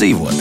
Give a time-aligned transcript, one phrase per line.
[0.00, 0.39] labāk dzīvot.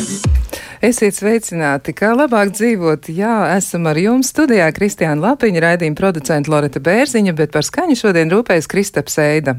[1.00, 3.06] Esiet sveicināti, kā labāk dzīvot.
[3.16, 8.28] Jā, esam ar jums studijā Kristiāna Lapiņa, raidījuma producenta Loreta Bērziņa, bet par skaņu šodien
[8.34, 9.54] rūpējas Kristaps Eida.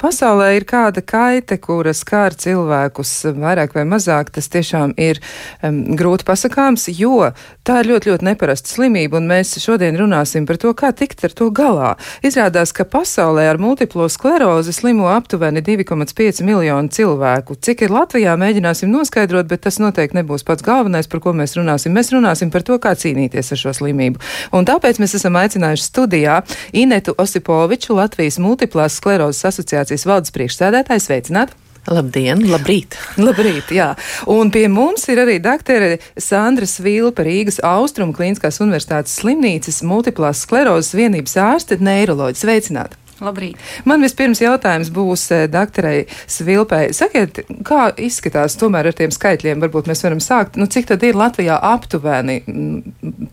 [0.00, 5.20] Pasaulē ir kāda kaite, kura skār cilvēkus vairāk vai mazāk, tas tiešām ir
[5.60, 7.28] um, grūti pasakāms, jo
[7.60, 11.36] tā ir ļoti, ļoti neparasta slimība, un mēs šodien runāsim par to, kā tikt ar
[11.36, 11.92] to galā.
[12.24, 17.60] Izrādās, ka pasaulē ar multiplo sklerozi slimo aptuveni 2,5 miljonu cilvēku.
[17.60, 21.94] Cik ir Latvijā, mēģināsim noskaidrot, bet tas noteikti nebūs pats galvenais, par ko mēs runāsim.
[21.96, 24.22] Mēs runāsim par to, kā cīnīties ar šo slimību.
[24.56, 26.42] Un tāpēc mēs esam aicinājuši studijā
[26.72, 31.06] Inetu Osipoviču, Latvijas multiplās sklerozes asociācijas valdes priekšsēdētāju.
[31.10, 31.58] Sveicināt!
[31.88, 32.94] Labdien, labrīt!
[33.16, 33.94] Labrīt, jā.
[34.30, 40.92] Un pie mums ir arī doktere Sandra Svilpa, Rīgas Austrumu Klīniskās Universitātes slimnīcas multiplās sklerozes
[40.98, 42.44] vienības ārste, neiroloģis.
[42.44, 42.99] Sveicināt!
[43.20, 43.60] Labrīt.
[43.88, 46.90] Man vispirms jautājums būs eh, doktorai Svilpai.
[46.96, 49.60] Sakiet, kā izskatās tomēr ar tiem skaitļiem?
[49.64, 50.56] Varbūt mēs varam sākt.
[50.60, 52.40] Nu, cik tad ir Latvijā aptuveni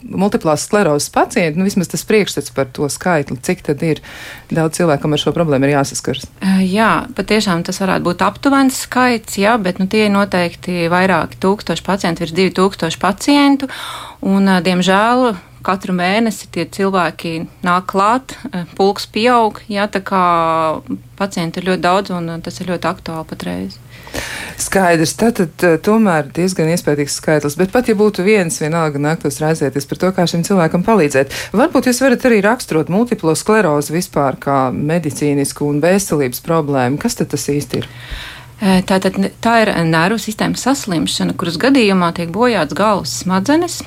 [0.03, 1.59] multiplās sklerozes pacienti?
[1.59, 3.39] Nu, vismaz tas priekšstats par to skaitli.
[3.47, 4.03] Cik tad ir
[4.51, 6.27] daudz cilvēkam ar šo problēmu ir jāsaskars?
[6.67, 11.85] Jā, patiešām tas varētu būt aptuvens skaits, jā, bet nu, tie ir noteikti vairāki tūkstoši
[11.87, 13.71] pacientu, virs divi tūkstoši pacientu.
[14.27, 15.31] Un, diemžēl,
[15.67, 17.33] katru mēnesi tie cilvēki
[17.65, 20.23] nāk klāt, eh, pulks pieaug, jā, tā kā
[21.19, 23.77] pacienti ir ļoti daudz un eh, tas ir ļoti aktuāli patreiz.
[24.57, 29.89] Skaidrs, tātad eh, tomēr diezgan iespējams skaitlis, bet pat ja būtu viens, vienalga nāktos raizēties
[29.89, 31.35] par to, kā šim cilvēkam palīdzēt.
[31.57, 37.01] Varbūt jūs varat arī raksturot multiplo sklerozi vispār kā medicīnisku un veselības problēmu.
[37.01, 37.91] Kas tad tas īsti ir?
[38.57, 43.83] Tātad tā ir nervu sistēmas saslimšana, kuras gadījumā tiek bojāts galvas smadzenes.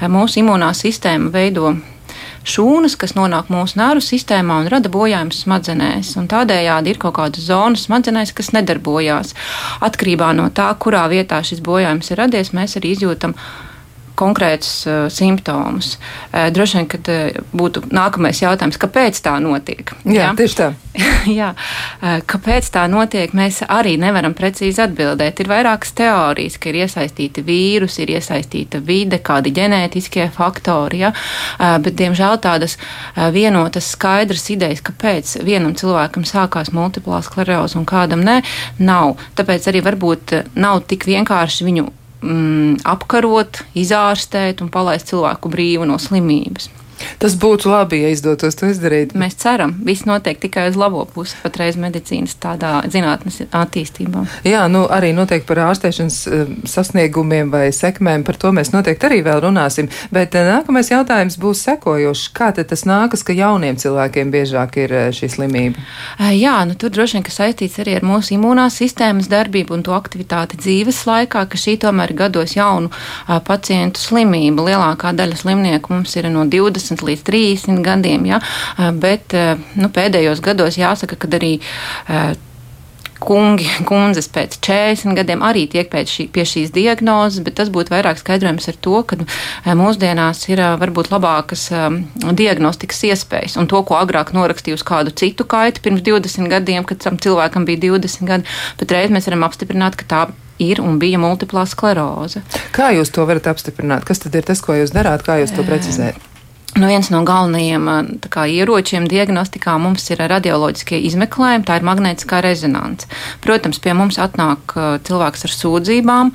[0.00, 1.74] Mūsu imunā sistēma veido
[2.46, 6.14] šūnas, kas nonāk mūsu nervu sistēmā un rada bojājumus smadzenēs.
[6.20, 9.34] Un tādējādi ir kaut kāda zona smadzenēs, kas nedarbojās.
[9.84, 13.36] Atkarībā no tā, kurā vietā šis bojājums ir radies, mēs arī izjūtam
[14.18, 15.96] konkrētus uh, simptomus.
[16.32, 19.92] Uh, droši vien, kad uh, būtu nākamais jautājums, kāpēc tā notiek?
[20.04, 20.30] Jā, jā?
[20.38, 20.68] tieši tā.
[21.40, 25.42] jā, uh, kāpēc tā notiek, mēs arī nevaram precīzi atbildēt.
[25.42, 31.12] Ir vairākas teorijas, ka ir iesaistīti vīrusi, ir iesaistīta vide, kādi ģenētiskie faktori, ja?
[31.12, 37.86] uh, bet, diemžēl, tādas uh, vienotas skaidras idejas, kāpēc vienam cilvēkam sākās multiplā skleroze un
[37.88, 38.40] kādam ne,
[38.78, 39.16] nav.
[39.36, 41.88] Tāpēc arī varbūt nav tik vienkārši viņu
[42.22, 46.70] mm, apkarot, izārstēt un palaist cilvēku brīvu no slimības.
[47.20, 49.14] Tas būtu labi, ja izdotos to izdarīt.
[49.18, 54.24] Mēs ceram, viss notiek tikai uz labo pusi, patreiz medicīnas tādā zinātnes attīstībā.
[54.46, 59.22] Jā, nu arī noteikti par ārstēšanas uh, sasniegumiem vai sekmēm, par to mēs noteikti arī
[59.26, 59.90] vēl runāsim.
[60.14, 62.30] Bet uh, nākamais jautājums būs sekojošs.
[62.36, 65.84] Kā tad tas nākas, ka jauniem cilvēkiem biežāk ir uh, šī slimība?
[66.36, 69.96] Jā, nu tur droši vien, ka saistīts arī ar mūsu imunās sistēmas darbību un to
[69.96, 72.92] aktivitāti dzīves laikā, ka šī tomēr gados jaunu
[73.46, 74.64] pacientu slimība.
[74.70, 78.26] Lielākā daļa slimnieku mums ir no 20 20 līdz 30 gadiem.
[78.26, 78.40] Ja?
[78.94, 79.34] Bet
[79.76, 81.56] nu, pēdējos gados jāsaka, ka arī
[83.22, 88.20] kungi, kundzes pēc 40 gadiem arī tiek šī, pie šīs diagnozes, bet tas būtu vairāk
[88.20, 89.18] skaidrojums ar to, ka
[89.78, 91.68] mūsdienās ir varbūt labākas
[92.36, 93.58] diagnostikas iespējas.
[93.60, 97.68] Un to, ko agrāk norakstīju uz kādu citu kaitu pirms 20 gadiem, kad tam cilvēkam
[97.68, 100.26] bija 20 gadi, bet reiz mēs varam apstiprināt, ka tā
[100.62, 102.40] ir un bija multiplā skleroze.
[102.76, 104.06] Kā jūs to varat apstiprināt?
[104.08, 106.35] Kas tad ir tas, ko jūs darāt, kā jūs to precizējat?
[106.76, 107.86] Nu, viens no galvenajiem
[108.28, 113.08] kā, ieročiem diagnostikā mums ir radioloģiskie izmeklējumi, tā ir magnētiskā rezonance.
[113.44, 114.76] Protams, pie mums atnāk
[115.08, 116.34] cilvēks ar sūdzībām.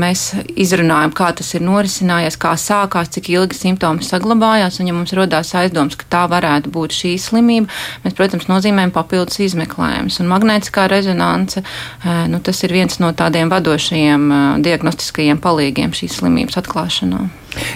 [0.00, 0.22] Mēs
[0.60, 5.54] izrunājam, kā tas ir norisinājies, kā sākās, cik ilgi simptomi saglabājās, un, ja mums rodās
[5.56, 7.68] aizdoms, ka tā varētu būt šī slimība,
[8.04, 10.20] mēs, protams, nozīmējam papildus izmeklējumus.
[10.28, 11.64] Magnētiskā rezonance,
[12.32, 14.28] nu, tas ir viens no tādiem vadošajiem
[14.64, 17.24] diagnostiskajiem palīgiem šīs slimības atklāšanā.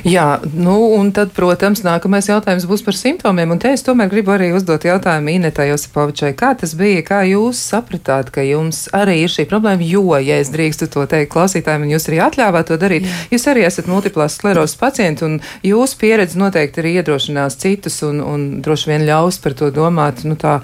[0.07, 3.53] Jā, nu, un tad, protams, nākamais jautājums būs par simptomiem.
[3.55, 6.33] Un te es tomēr gribu arī uzdot jautājumu Inetai Josipovičai.
[6.39, 9.85] Kā tas bija, kā jūs sapratāt, ka jums arī ir šī problēma?
[9.85, 13.19] Jo, ja es drīkstu to teikt klausītājiem, un jūs arī atļāvāt to darīt, Jā.
[13.35, 18.49] jūs arī esat multiplās sklerozes pacienti, un jūsu pieredze noteikti arī iedrošinās citus un, un
[18.65, 20.25] droši vien ļaus par to domāt.
[20.29, 20.61] Nu, tā,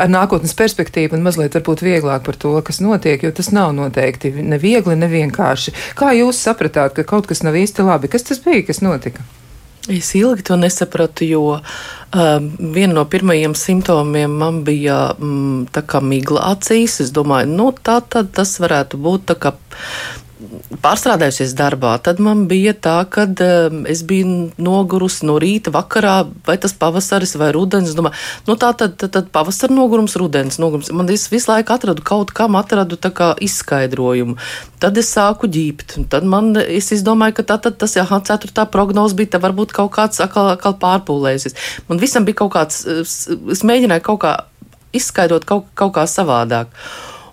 [0.00, 4.34] ar nākotnes perspektīvu un mazliet varbūt vieglāk par to, kas notiek, jo tas nav noteikti
[4.42, 5.74] ne viegli, ne vienkārši.
[5.98, 8.12] Kā jūs sapratāt, ka kaut kas nav īsti labi?
[8.12, 9.24] Kas tas bija, kas notika?
[9.86, 16.00] Es ilgi to nesapratu, jo um, viena no pirmajiem simptomiem man bija um, tā kā
[16.02, 16.98] migla acīs.
[17.04, 19.54] Es domāju, nu, tā tad tas varētu būt tā kā
[20.84, 26.16] pārstrādājusies darbā, tad man bija tā, ka um, es biju nogurusi no rīta, vakarā,
[26.46, 27.94] vai tas pavasaris vai rudens.
[27.96, 28.18] Domāju,
[28.48, 30.92] nu tā tad, tad, tad pavasara nogurums, rudens nogurums.
[30.92, 32.98] Man es visu laiku atradu kaut kam, atradu
[33.46, 34.36] izskaidrojumu.
[34.82, 35.96] Tad es sāku ģīpt.
[36.12, 39.94] Tad man, es izdomāju, ka tā, tad tas, jā, ceturtā prognoze bija, tad varbūt kaut
[39.96, 41.56] kāds atkal, atkal pārpūlējusies.
[41.88, 44.36] Man visam bija kaut kāds, es mēģināju kaut kā
[44.96, 46.72] izskaidrot kaut, kaut kā savādāk.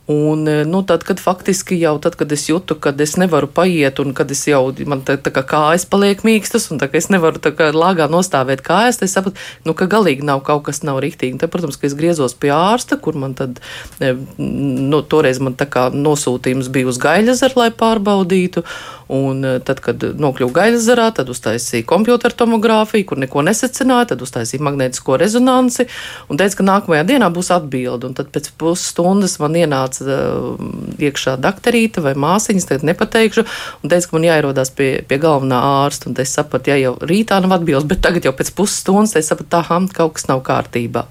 [0.05, 4.01] Un, e, nu, tad, kad faktiski jau tad, kad es jūtu, ka es nevaru paiet,
[4.03, 7.39] un kad es jau man tā, tā kā kājas paliek mīkstas, un tā, es nevaru
[7.39, 11.00] tā kā lāgā nostāvēt kājas, tad es sapratu, nu, ka galīgi nav kaut kas nav
[11.05, 11.39] riktīgi.
[11.39, 13.63] Tad, protams, ka es griezos pie ārsta, kur man tad,
[14.03, 14.11] e,
[14.44, 18.65] nu, toreiz man tā kā nosūtījums bija uz gaļazaru, lai pārbaudītu.
[19.11, 24.63] Un e, tad, kad nokļuvu gaļazarā, tad uztaisīja kompjutora tomogrāfiju, kur neko nesecināja, tad uztaisīja
[24.63, 25.88] magnētisko rezonanci
[26.31, 28.09] un teica, ka nākamajā dienā būs atbilde.
[28.09, 30.69] Un tad pēc pusstundas man ienāca uh,
[31.03, 33.45] iekšā dakterīte vai māsiņas, tagad nepateikšu,
[33.83, 36.11] un teica, ka man jāierodās pie, pie galvenā ārsta.
[36.11, 39.51] Un es sapratu, ja jau rītā nav atbildes, bet tagad jau pēc pusstundas es sapratu,
[39.57, 41.07] tā kaut kas nav kārtībā.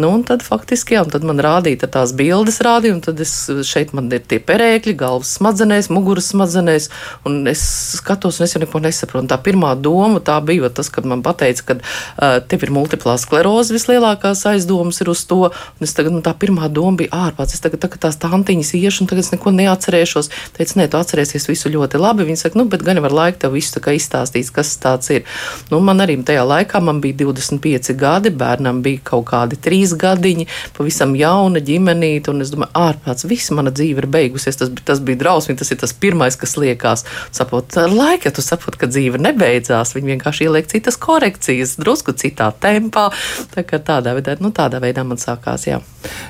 [0.00, 3.32] Nu, un tad faktiski, jā, un tad man rādīja tās bildes, rādīja, un tad es
[3.68, 6.88] šeit man ir tie perēkļi, galvas smadzenēs, muguras smadzenēs,
[7.24, 7.60] un es
[7.98, 9.24] skatos, un es jau neko nesaprotu.
[9.24, 13.16] Un tā pirmā doma tā bija tas, kad man teica, ka uh, tev ir multiplā
[13.20, 17.56] skleroze, vislielākās aizdomas ir uz to, un es tagad, nu, tā pirmā doma bija ārpats.
[17.56, 20.30] Es tagad, tagad tās tantiņas iešu, un tagad es neko neatcerēšos.
[20.56, 22.26] Teicu, nē, tu atcerēsies visu ļoti labi.
[22.28, 25.26] Viņa saka, nu, bet gan jau ar laiku tev visu izstāstīs, kas tas ir.
[25.70, 30.46] Nu, man arī tajā laikā man bija 25 gadi, bērnam bija kaut kādi 3 gadiņi,
[30.76, 34.58] pavisam jauna ģimenīte, un es domāju, ārprāts, visa mana dzīve ir beigusies.
[34.60, 36.99] Tas, tas bija drausmīgi, tas ir tas pirmais, kas liekas.
[37.34, 42.14] Sapot, ar laiku, ja tu saproti, ka dzīve nebeidzās, viņi vienkārši ieliek citas korekcijas, drusku
[42.16, 43.08] citā tempā.
[43.54, 45.80] Tā kā tādā veidā, nu, tādā veidā man sākās, jā.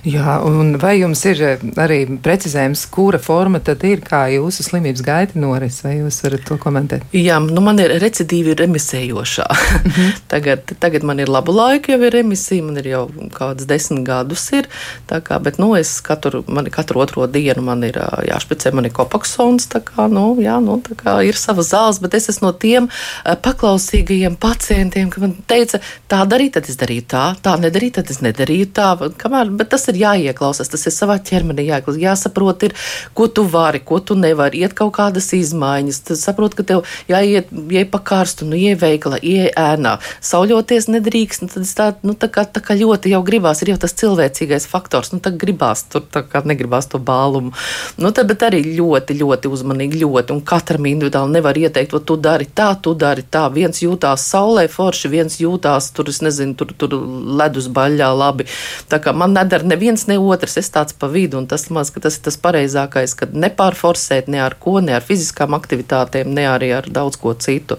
[0.07, 1.41] Jā, un vai jums ir
[1.79, 6.57] arī precizējums, kura forma tad ir, kā jūsu slimības gaita noris, vai jūs varat to
[6.61, 7.05] komentēt?
[7.15, 9.47] Jā, nu man ir recidīvi remisējošā.
[9.51, 10.21] Mm -hmm.
[10.33, 14.53] tagad, tagad man ir labu laiku, jau ir remisija, man ir jau kādas desmit gadus
[14.53, 14.69] ir,
[15.09, 19.69] kā, bet, nu, es katru, man, katru otro dienu man ir jāšpicē, man ir kopaksons,
[19.69, 20.79] tā kā, nu, jā, nu,
[21.27, 22.89] ir savas zāles, bet es esmu no tiem
[23.25, 25.81] paklausīgajiem pacientiem, ka man teica,
[26.11, 28.91] tā darīt, tad es darīju tā, tā nedarīt, tad es nedarīju tā,
[29.21, 32.77] kamēr, bet tas ir jāieklausās, tas ir savā ķermenī jāieklausās, jāsaprot, ir,
[33.15, 36.03] ko tu vari, ko tu nevari, iet kaut kādas izmaiņas.
[36.11, 41.45] Tad saprot, ka tev jāiet, ja pa karstu, nu, ieveikla, ieēnā, sauļoties nedrīkst.
[41.45, 44.69] Nu, tad tā, nu, tā, kā, tā kā ļoti jau gribās, ir jau tas cilvēcīgais
[44.71, 47.55] faktors, nu, tā gribās tur, tā kā negribās to bālumu.
[48.01, 52.49] Nu, tad, bet arī ļoti, ļoti uzmanīgi, ļoti, un katram individuāli nevar ieteikt, tu dari
[52.57, 53.45] tā, tu dari tā.
[53.55, 56.97] Viens jūtās saulē forši, viens jūtās tur, es nezinu, tur, tur
[57.41, 58.49] ledus baļā labi.
[58.91, 62.19] Tā kā man nedara neviens, ne otrs, es tāds pa vidu, un tas, maz, tas
[62.19, 66.91] ir tas pareizākais, kad nepārforsēt ne ar ko, ne ar fiziskām aktivitātēm, ne arī ar
[66.91, 67.79] daudz ko citu.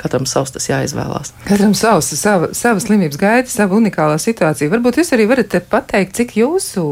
[0.00, 1.34] Katram savs tas jāizvēlās.
[1.48, 4.72] Katram savs, sava, sava slimības gaita, sava unikālā situācija.
[4.72, 6.86] Varbūt jūs arī varat pateikt, cik jūsu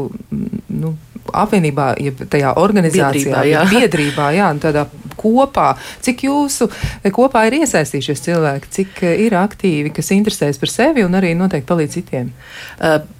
[0.69, 0.93] nu,
[1.33, 3.63] apvienībā, ja tajā organizācijā, biedrībā, jā.
[3.73, 4.85] biedrībā, jā, tādā
[5.19, 5.73] kopā,
[6.05, 6.69] cik jūsu
[7.15, 11.97] kopā ir iesaistījušies cilvēki, cik ir aktīvi, kas interesējas par sevi un arī noteikti palīdz
[11.99, 12.33] citiem?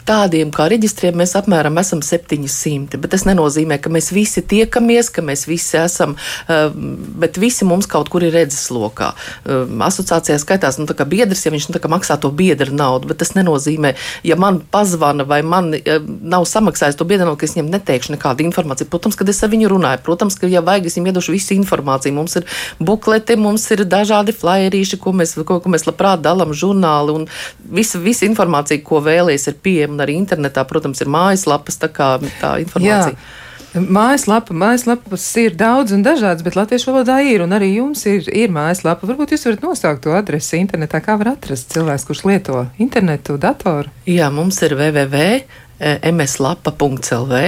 [0.09, 5.21] Tādiem kā reģistriem mēs apmēram esam 700, bet tas nenozīmē, ka mēs visi tiekamies, ka
[5.25, 6.15] mēs visi esam,
[7.21, 9.11] bet visi mums kaut kur ir redzes lokā.
[9.45, 13.21] Asociācijā skaitās, nu, tā kā biedrs, ja viņš nu, kā maksā to biedra naudu, bet
[13.21, 13.93] tas nenozīmē,
[14.25, 18.47] ja man pazvana vai man nav samaksājis to biedra naudu, ka es viņam neteikšu nekādu
[18.47, 18.89] informāciju.
[18.89, 21.88] Protams, kad es ar viņu runāju, protams, ka, ja vajag, es viņam iedošu visu informāciju.
[22.15, 22.47] Mums ir
[22.79, 27.27] bukleti, mums ir dažādi flyerīši, ko mēs, ko, ko mēs labprāt dalām, žurnāli un
[27.73, 30.65] visa, visa informācija, ko vēlēs, ir pieejama arī internetā.
[30.69, 33.15] Protams, ir mājaslapas, tā kā tā informācija.
[33.15, 33.37] Jā.
[33.69, 38.49] Mājaslapa, mājaslapas ir daudz un dažādas, bet latviešu valodā ir, un arī jums ir, ir
[38.49, 39.05] mājaslapa.
[39.05, 43.93] Varbūt jūs varat nosaukt to adresi internetā, kā var atrast cilvēks, kurš lieto internetu, datoru.
[44.09, 47.41] Jā, mums ir www mslapa.lv.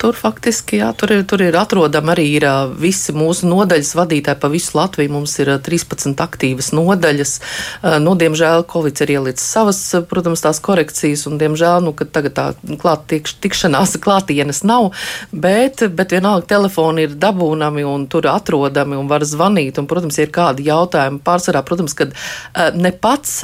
[0.00, 2.44] Tur faktiski jā, tur ir, tur ir atrodama arī ir,
[2.78, 5.12] visi mūsu nodaļas vadītāji pa visu Latviju.
[5.14, 7.34] Mums ir 13 aktīvas nodaļas.
[8.04, 9.80] Nu, diemžēl Covid ir ielicis savas,
[10.10, 12.46] protams, tās korekcijas, un diemžēl nu, tagad tā
[12.82, 14.90] klāt, tiek, tikšanās klātienes nav,
[15.32, 19.80] bet, bet vienalga telefoni ir dabūnami un tur atrodami un var zvanīt.
[19.80, 22.14] Un, protams, ir kādi jautājumi, pārsvarā, protams, kad
[22.76, 23.40] ne pats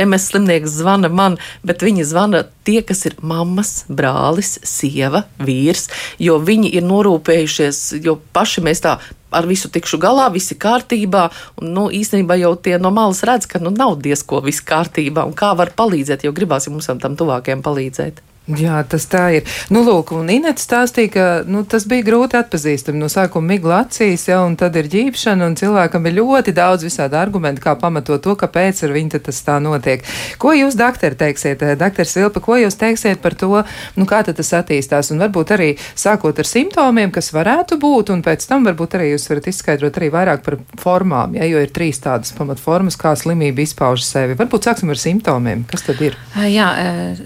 [0.00, 5.88] MS slimnieks zvana man, bet viņi zvana tie, kas ir mammas, brālis, sieva, vīrs,
[6.20, 8.98] jo viņi ir norūpējušies, jo paši mēs tā
[9.34, 11.24] ar visu tikšu galā, viss ir kārtībā.
[11.60, 15.34] Un, nu, īstenībā jau tie no malas redz, ka nu, nav diezko viss kārtībā un
[15.38, 18.22] kā var palīdzēt, jo gribās jums tam tuvākajiem palīdzēt.
[18.44, 19.46] Jā, tas tā ir.
[19.72, 22.98] Nu, lūk, un Inês stāstīja, ka nu, tas bija grūti atpazīstami.
[23.00, 27.16] No sākuma migla acīs, ja, un tad ir ģīpšana, un cilvēkam ir ļoti daudz visādi
[27.16, 30.04] argumenti, kā pamatot to, kāpēc ar viņu tas tā notiek.
[30.36, 31.64] Ko jūs, doktori, teiksiet?
[31.80, 33.62] Doktor Silpa, ko jūs teiksiet par to,
[33.96, 35.08] nu, kā tas attīstās?
[35.14, 39.24] Un varbūt arī sākot ar simptomiem, kas varētu būt, un pēc tam varbūt arī jūs
[39.32, 44.04] varat izskaidrot arī vairāk par formām, ja, jo ir trīs tādas pamatformas, kā slimība izpauž
[44.04, 44.36] sevi.
[44.36, 45.64] Varbūt sāksim ar simptomiem.
[45.72, 46.20] Kas tad ir?
[46.52, 46.68] Jā,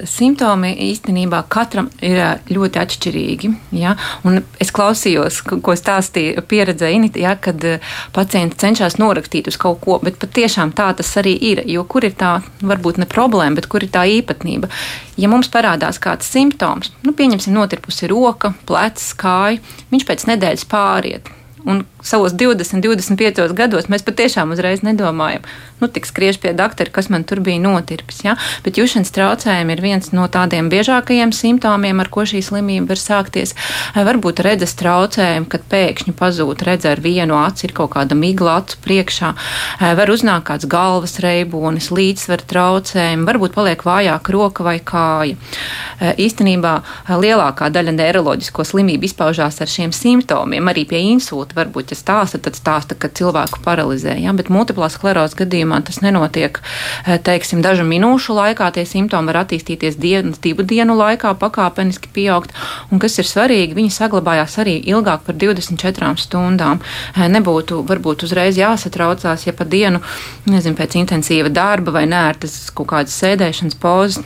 [0.07, 2.21] simptomi īstenībā īstenībā katram ir
[2.53, 3.50] ļoti atšķirīgi.
[3.73, 3.95] Ja?
[4.29, 7.65] Un es klausījos, ko stāstīja pieredze Inita, ja, kad
[8.12, 11.62] pacienti cenšas norakstīt uz kaut ko, bet patiešām tā tas arī ir.
[11.67, 14.69] Jo kur ir tā, varbūt ne problēma, bet kur ir tā īpatnība?
[15.17, 21.33] Ja mums parādās kāds simptoms, nu, pieņemsim, notirpusi roka, plecs, kāja, viņš pēc nedēļas pāriet.
[21.69, 25.43] Un savos 20, 25 gados mēs patiešām uzreiz nedomājam,
[25.83, 28.23] nu, tik skriež pie doktora, kas man tur bija notirpis.
[28.25, 28.37] Ja?
[28.65, 33.53] Bet jušanas traucējumi ir viens no tādiem biežākajiem simptomiem, ar ko šī slimība var sākties.
[33.93, 38.81] Varbūt redzes traucējumi, kad pēkšņi pazūd redze ar vienu aci, ir kaut kāda migla acu
[38.87, 39.35] priekšā,
[40.01, 45.37] var uznākt kāds galvas reibonis, līdzsver traucējumi, varbūt paliek vājāka roka vai kāja.
[46.01, 46.75] Īstenībā
[47.13, 52.57] lielākā daļa neiroloģisko slimību izpaužās ar šiem simptomiem, arī pie insulta varbūt ja stāsta, tad
[52.59, 54.15] stāsta, ka cilvēku paralizē.
[54.21, 54.35] Ja?
[54.37, 58.71] Bet multiplā sklerozes gadījumā tas nenotiek eh, teiksim, dažu minūšu laikā.
[58.77, 62.55] Tie simptomi var attīstīties dienas, divu dienu laikā, pakāpeniski pieaugt.
[62.93, 66.83] Un kas ir svarīgi, viņi saglabājās arī ilgāk par 24 stundām.
[67.17, 70.03] Eh, nebūtu varbūt uzreiz jāsatraucās, ja pa dienu,
[70.49, 74.23] nezinu, pēc intensīva darba vai nērtas kaut kādas sēdēšanas pozas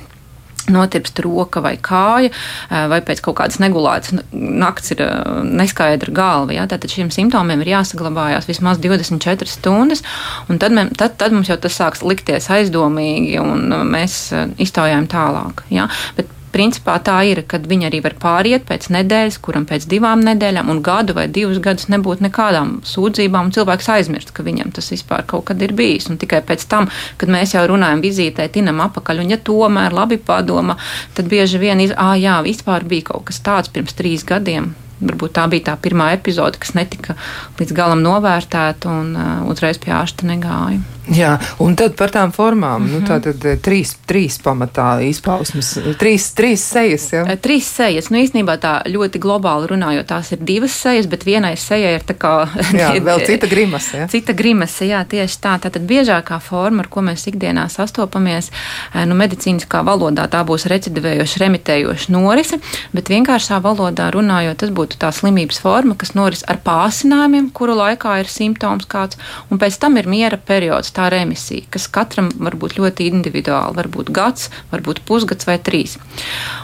[0.71, 2.33] notirpst roka vai kāja,
[2.71, 5.03] vai pēc kaut kādas negulētas nakts ir
[5.47, 6.57] neskaidra galva.
[6.57, 6.67] Ja?
[6.71, 10.05] Tātad šiem simptomiem ir jāsaglabājās vismaz 24 stundas,
[10.49, 14.21] un tad, mē, tad, tad mums jau tas sāks likties aizdomīgi, un mēs
[14.63, 15.67] iztaujājam tālāk.
[15.73, 15.89] Ja?
[16.19, 20.71] Bet principā tā ir, kad viņi arī var pāriet pēc nedēļas, kuram pēc divām nedēļām
[20.73, 25.25] un gadu vai divus gadus nebūtu nekādām sūdzībām, un cilvēks aizmirst, ka viņam tas vispār
[25.29, 26.11] kaut kad ir bijis.
[26.13, 26.91] Un tikai pēc tam,
[27.21, 30.79] kad mēs jau runājam vizītē, tinam apakaļ, un ja tomēr labi padoma,
[31.17, 35.37] tad bieži vien, iz, ah, jā, vispār bija kaut kas tāds pirms trīs gadiem, varbūt
[35.39, 37.17] tā bija tā pirmā epizode, kas netika
[37.61, 40.81] līdz galam novērtēta un uh, uzreiz pie ārsta negāja.
[41.11, 42.83] Jā, un tad par tām formām.
[42.83, 43.01] Mm -hmm.
[43.01, 47.13] nu, tā tad eh, trīs, trīs pamatā izpausmes, trīs, trīs sejas.
[47.13, 47.25] Ja?
[47.27, 48.11] Eh, trīs sejas.
[48.11, 52.15] Nu, īstenībā tā ļoti globāli runājot, tās ir divas sejas, bet vienai sejai ir tā
[52.15, 52.49] kā.
[52.83, 53.99] jā, vēl cita grimase.
[53.99, 54.07] Ja?
[54.07, 55.59] Cita grimase, jā, tieši tā.
[55.59, 58.51] Tātad biežākā forma, ar ko mēs ikdienā sastopamies,
[58.95, 62.59] eh, nu, medicīniskā valodā tā būs recidivējoša, remitējoša norise,
[62.93, 68.21] bet vienkāršā valodā runājot, tas būtu tā slimības forma, kas noris ar pāsinājumiem, kuru laikā
[68.21, 69.17] ir simptoms kāds,
[69.51, 73.77] un pēc tam ir miera periods tā remisija, kas katram var būt ļoti individuāli.
[73.79, 75.99] Varbūt gads, varbūt pusgads vai trīs.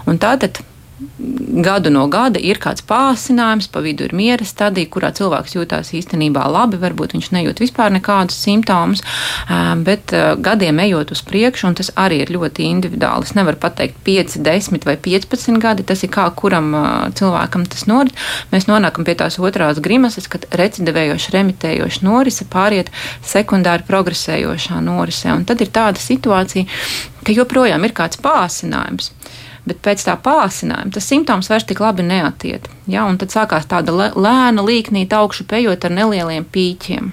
[0.06, 0.62] Un tātad
[1.62, 6.42] gadu no gada ir kāds pāsinājums, pa vidu ir miera stadija, kurā cilvēks jūtās īstenībā
[6.50, 9.04] labi, varbūt viņš nejūt vispār nekādus simptomus,
[9.86, 13.28] bet gadiem ejot uz priekšu, un tas arī ir ļoti individuāli.
[13.28, 16.74] Es nevaru pateikt 5, 10 vai 15 gadi, tas ir kā kuram
[17.18, 18.14] cilvēkam tas norit.
[18.52, 22.90] Mēs nonākam pie tās otrās grimases, kad recidivējoša, remitējoša norise pāriet
[23.26, 26.66] sekundāri progresējošā norise, un tad ir tāda situācija,
[27.22, 29.12] ka joprojām ir kāds pāsinājums
[29.68, 32.68] bet pēc tā pāsinājuma tas simptoms vairs tik labi neatiet.
[32.90, 33.06] Ja?
[33.08, 37.12] Un tad sākās tāda lēna līknīta augšu pejot ar nelieliem pīķiem.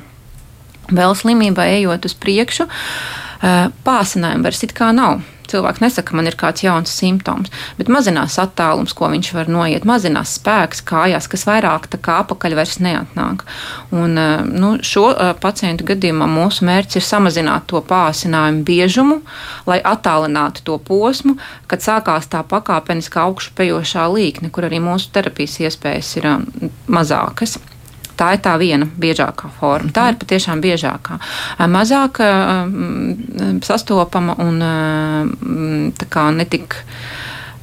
[0.95, 2.67] Vēl slimībā ejot uz priekšu,
[3.85, 5.23] pāsinājuma vairs it kā nav.
[5.55, 10.33] Cilvēks nesaka, man ir kāds jauns simptoms, bet mazinās attālums, ko viņš var noiet, mazinās
[10.35, 13.45] spēks kājās, kas vairāk tā kā apakaļ vairs neatnāk.
[13.95, 19.21] Un, eh, nu, šo eh, pacientu gadījumā mūsu mērķis ir samazināt to pāsinājumu biežumu,
[19.69, 21.37] lai attālinātu to posmu,
[21.71, 27.55] kad sākās tā pakāpeniskā augšupejošā līkne, kur arī mūsu terapijas iespējas ir eh, mazākas.
[28.15, 29.91] Tā ir tā viena biežākā forma.
[29.95, 31.19] Tā ir patiešām biežākā.
[31.71, 32.21] Mazāk
[33.65, 36.79] sastopama un tā kā netik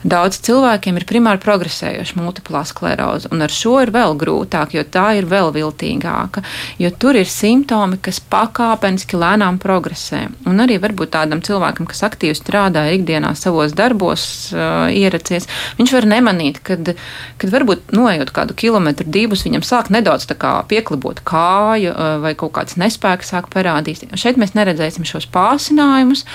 [0.03, 5.13] Daudz cilvēkiem ir primāri progresējoša multiplā skleroze, un ar šo ir vēl grūtāk, jo tā
[5.15, 6.43] ir vēl viltīgāka,
[6.83, 10.25] jo tur ir simptomi, kas pakāpeniski lēnām progresē.
[10.51, 14.25] Un arī varbūt tādam cilvēkam, kas aktīvi strādā ikdienā savos darbos,
[14.57, 15.47] uh, ieracies,
[15.79, 16.97] viņš var nemanīt, kad,
[17.39, 20.27] kad varbūt noejot kādu kilometru, divus, viņam sāk nedaudz
[20.67, 24.19] pieklibot kāju uh, vai kaut kāds nespēks sāk parādīties.
[24.19, 26.27] Šeit mēs neredzēsim šos pārsinājumus,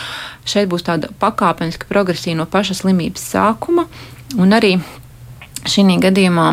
[0.48, 3.57] šeit būs tāda pakāpeniska progresija no paša slimības sākuma
[4.38, 4.78] un arī.
[5.68, 6.46] Šī gadījumā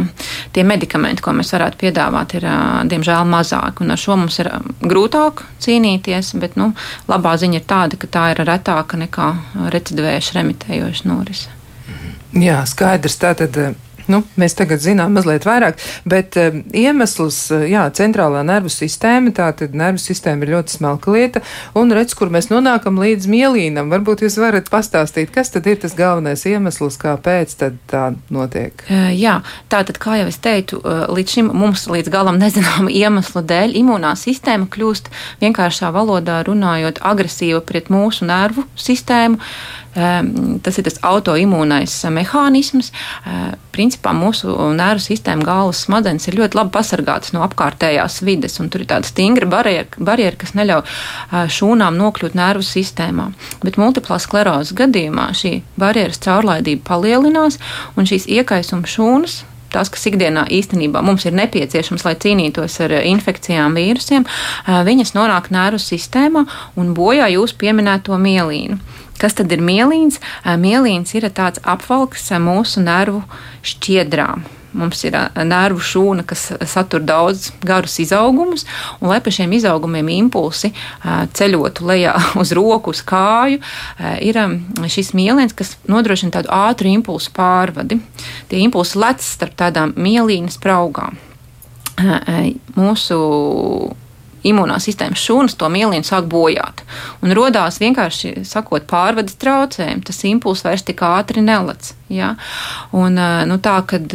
[0.50, 2.46] tie medikamenti, ko mēs varētu piedāvāt, ir
[2.90, 3.86] diemžēl mazāki.
[3.86, 4.48] Ar šo mums ir
[4.82, 6.72] grūtāk cīnīties, bet nu,
[7.06, 9.28] labā ziņa ir tāda, ka tā ir retāka nekā
[9.70, 11.52] recidivējuša remitējoša norise.
[12.34, 13.20] Jā, skaidrs.
[13.22, 13.60] Tātad
[14.10, 19.48] Nu, mēs tagad zinām mazliet vairāk, bet um, iemesls, uh, jā, centrālā nervu sistēma, tā
[19.56, 21.40] tad nervu sistēma ir ļoti smalka lieta,
[21.78, 23.88] un redz, kur mēs nonākam līdz mielīnam.
[23.92, 28.84] Varbūt jūs varat pastāstīt, kas tad ir tas galvenais iemesls, kāpēc tad tā notiek?
[28.90, 29.38] Uh, jā,
[29.72, 34.14] tā tad, kā jau es teicu, līdz šim mums līdz galam nezināma iemesla dēļ imunā
[34.20, 35.08] sistēma kļūst
[35.40, 39.40] vienkāršā valodā runājot agresīva pret mūsu nervu sistēmu.
[39.94, 42.90] Ehm, tas ir tas autoimūnais mehānisms.
[43.26, 48.70] Ehm, principā mūsu nervu sistēma, galvas smadzenes ir ļoti labi pasargātas no apkārtējās vides, un
[48.70, 50.84] tur ir tāda stingra barjera, kas neļauj
[51.50, 53.30] šūnām nokļūt nervu sistēmā.
[53.62, 57.58] Bet multiplā sklerozes gadījumā šī barjeras caurlaidība palielinās,
[57.96, 59.42] un šīs iekaisuma šūnas
[59.74, 64.26] tās, kas ikdienā īstenībā mums ir nepieciešams, lai cīnītos ar infekcijām, vīrusiem,
[64.86, 66.44] viņas nonāk nervu sistēmā
[66.78, 68.78] un bojā jūsu pieminēto mielīnu.
[69.20, 70.20] Kas tad ir mielīns?
[70.44, 73.22] Mielīns ir tāds apvalks mūsu nervu
[73.64, 74.44] šķiedrām.
[74.74, 75.14] Mums ir
[75.46, 78.64] nervu šūna, kas satur daudz garus izaugumus,
[78.98, 80.72] un lai pa šiem izaugumiem impulsi
[81.38, 83.60] ceļotu lejā uz roku, uz kāju,
[84.18, 84.40] ir
[84.90, 88.00] šis mieliens, kas nodrošina tādu ātru impulsu pārvadi.
[88.50, 91.20] Tie impulsi lec starp tādām mielīnas spraugām.
[92.74, 93.18] Mūsu
[94.44, 96.84] imunās sistēmas šūnas to mielīnu sāk bojāt.
[97.24, 100.04] Un radās vienkārši sakot, pārvades traucējumi.
[100.06, 101.92] Tas impulss vairs tik ātri nelec.
[102.12, 102.34] Ja?
[102.94, 104.14] Un, nu, tā, kad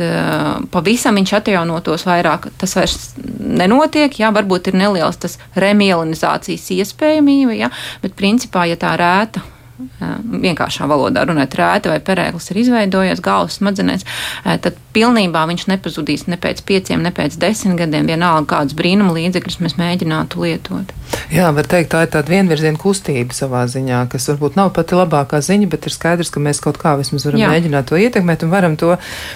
[0.73, 4.19] pavisam viņš atjaunotos vairāk, tas vairs nenotiek.
[4.21, 4.33] Ja?
[4.35, 7.71] Varbūt ir neliels tas remielinizācijas iespējamība, ja?
[8.03, 9.45] bet principā, ja tā rēta
[9.99, 14.05] vienkāršā valodā runājot, rēta vai perēklis ir izveidojies galvas smadzenēs,
[14.43, 19.59] tad pilnībā viņš nepazudīs ne pēc pieciem, ne pēc desmit gadiem, vienalga kādus brīnuma līdzekļus
[19.63, 20.93] mēs mēģinātu lietot.
[21.33, 25.41] Jā, var teikt, tā ir tāda vienvirziena kustība savā ziņā, kas varbūt nav pati labākā
[25.45, 27.53] ziņa, bet ir skaidrs, ka mēs kaut kā vismaz varam Jā.
[27.53, 28.95] mēģināt to ietekmēt un varam to,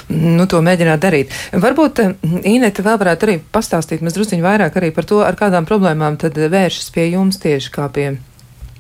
[0.10, 1.34] nu, to mēģināt darīt.
[1.54, 2.04] Varbūt
[2.50, 6.94] Inete vēl varētu arī pastāstīt mazliet vairāk arī par to, ar kādām problēmām tad vēršas
[6.94, 8.14] pie jums tieši kā pie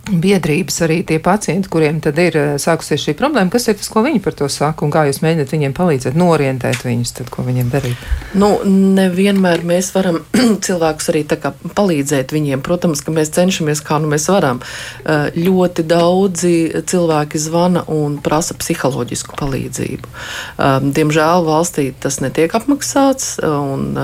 [0.03, 4.03] biedrības arī tie pacienti, kuriem tad ir eh, sākusies šī problēma, kas ir tas, ko
[4.03, 7.69] viņi par to saka un kā jūs mēģināt viņiem palīdzēt, norientēt viņus, tad ko viņiem
[7.71, 8.01] darīt?
[8.35, 10.19] Nu, nevienmēr mēs varam
[10.65, 12.63] cilvēkus arī tā kā palīdzēt viņiem.
[12.65, 14.59] Protams, ka mēs cenšamies, kā nu mēs varam.
[15.05, 16.53] Eh, ļoti daudzi
[16.91, 20.11] cilvēki zvana un prasa psiholoģisku palīdzību.
[20.11, 23.95] Eh, diemžēl valstī tas netiek apmaksāts, un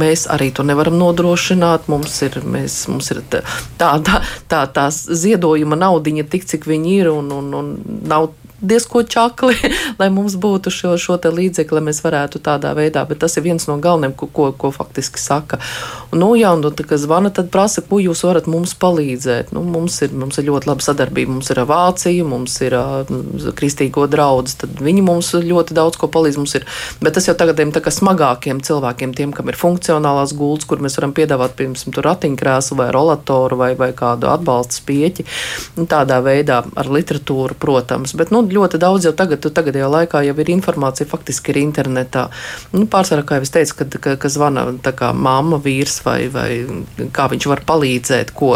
[0.00, 1.90] mēs arī to nevaram nodrošināt.
[1.92, 3.42] Mums ir, mēs, mums ir tā,
[3.80, 7.72] tā, tā, tā, tās ziedojums ziedojuma naudiņa tik, cik viņi ir, un, un, un
[8.06, 8.30] nav
[8.62, 9.56] diezko čakli,
[10.00, 13.04] lai mums būtu šo, šo līdzekli, lai mēs varētu tādā veidā.
[13.08, 15.58] Bet tas ir viens no galvenajiem, ko, ko, ko faktiski saka.
[16.12, 19.52] Un, nu, jā, un tad, kad zvana, tad prasa, ko jūs varat mums palīdzēt.
[19.56, 21.34] Nu, mums, ir, mums ir ļoti laba sadarbība.
[21.36, 22.76] Mums ir Vācija, mums ir
[23.58, 24.56] kristīgo draugs.
[24.62, 26.40] Tad viņi mums ļoti daudz ko palīdz.
[26.58, 26.66] Ir,
[27.02, 30.98] bet tas jau tagadiem tā kā smagākiem cilvēkiem, tiem, kam ir funkcionālās gultas, kur mēs
[31.00, 35.26] varam piedāvāt, piemēram, ratiņkrēslu vai rolatoru vai, vai kādu atbalsta spieķi.
[35.90, 38.14] Tādā veidā ar literatūru, protams.
[38.18, 42.28] Bet, nu, ļoti daudz jau tagad, tagadējā laikā jau ir informācija, faktiski ir internetā.
[42.74, 46.48] Nu, pārsvarā, kā jau es teicu, kad, ka, ka zvana kā mamma, vīrs vai, vai
[47.14, 48.54] kā viņš var palīdzēt, ko,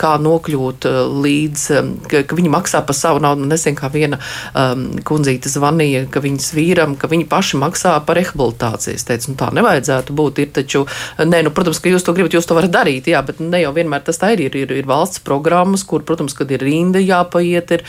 [0.00, 3.46] kā nokļūt uh, līdz, um, ka, ka viņi maksā par savu naudu.
[3.48, 4.18] Nesen kā viena
[4.52, 8.98] um, kundzīte zvanīja, ka viņas vīram, ka viņi paši maksā par rehabilitāciju.
[8.98, 10.42] Es teicu, nu tā nevajadzētu būt.
[10.44, 10.84] Ir taču,
[11.20, 13.74] nē, nu, protams, ka jūs to gribat, jūs to varat darīt, jā, bet ne jau
[13.76, 14.46] vienmēr tas tā ir.
[14.48, 17.84] Ir, ir, ir valsts programmas, kur, protams, kad ir rinda jāpaiet, ir.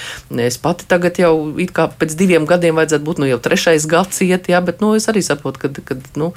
[0.46, 3.86] Es pati tagad jau jau it kā pēc diviem gadiem vajadzētu būt, nu jau trešais
[3.90, 6.32] gads iet, jā, bet, nu, es arī saprotu, ka, ka nu,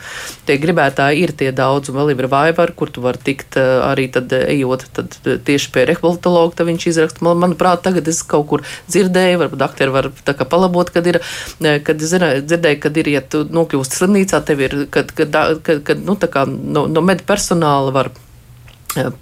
[0.49, 4.33] tie gribētāji ir tie daudz, un vēl ir vaivar, kur tu vari tikt arī tad
[4.39, 7.25] ejot tad tieši pie rehabilitologa, tad viņš izraksta.
[7.27, 11.21] Man, manuprāt, tagad es kaut kur dzirdēju, varbūt doktori var tā kā palabot, kad ir,
[11.59, 16.03] kad zina, dzirdēju, kad ir, ja tu nokļūsti slimnīcā, tev ir, kad, kad, kad, kad
[16.05, 18.13] nu, tā kā no, no med personāla var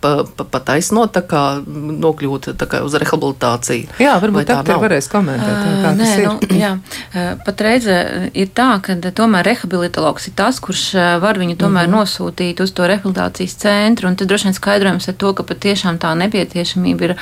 [0.00, 3.96] pataisnot, tā kā nokļūt tā kā uz rehabilitāciju.
[4.02, 5.56] Jā, varbūt tā ir varēs komentēt.
[5.56, 6.72] Tā, kā Nē, nu, jā,
[7.46, 10.86] patreiz ir tā, ka tomēr rehabilitologs ir tas, kurš
[11.22, 12.00] var viņu tomēr mm -hmm.
[12.00, 16.14] nosūtīt uz to rehabilitācijas centru, un tad droši vien skaidrojums ir to, ka patiešām tā
[16.14, 17.16] nepieciešamība ir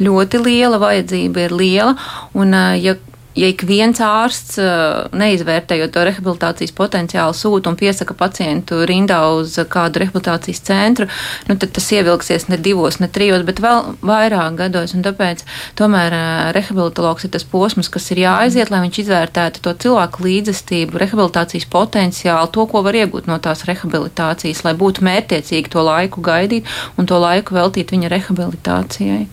[0.00, 1.96] ļoti liela, vajadzība ir liela,
[2.34, 2.94] un ja
[3.36, 9.58] ja ik viens ārsts uh, neizvērtējot to rehabilitācijas potenciālu sūta un piesaka pacientu rindā uz
[9.70, 11.08] kādu rehabilitācijas centru,
[11.48, 14.94] nu, tad tas ievilksies ne divos, ne trijos, bet vēl vairāk gados.
[15.06, 15.44] Tāpēc
[15.78, 20.98] tomēr uh, rehabilitologs ir tas posms, kas ir jāaiziet, lai viņš izvērtētu to cilvēku līdzestību,
[21.04, 26.66] rehabilitācijas potenciālu, to, ko var iegūt no tās rehabilitācijas, lai būtu mērķiecīgi to laiku gaidīt
[26.96, 29.24] un to laiku veltīt viņa rehabilitācijai.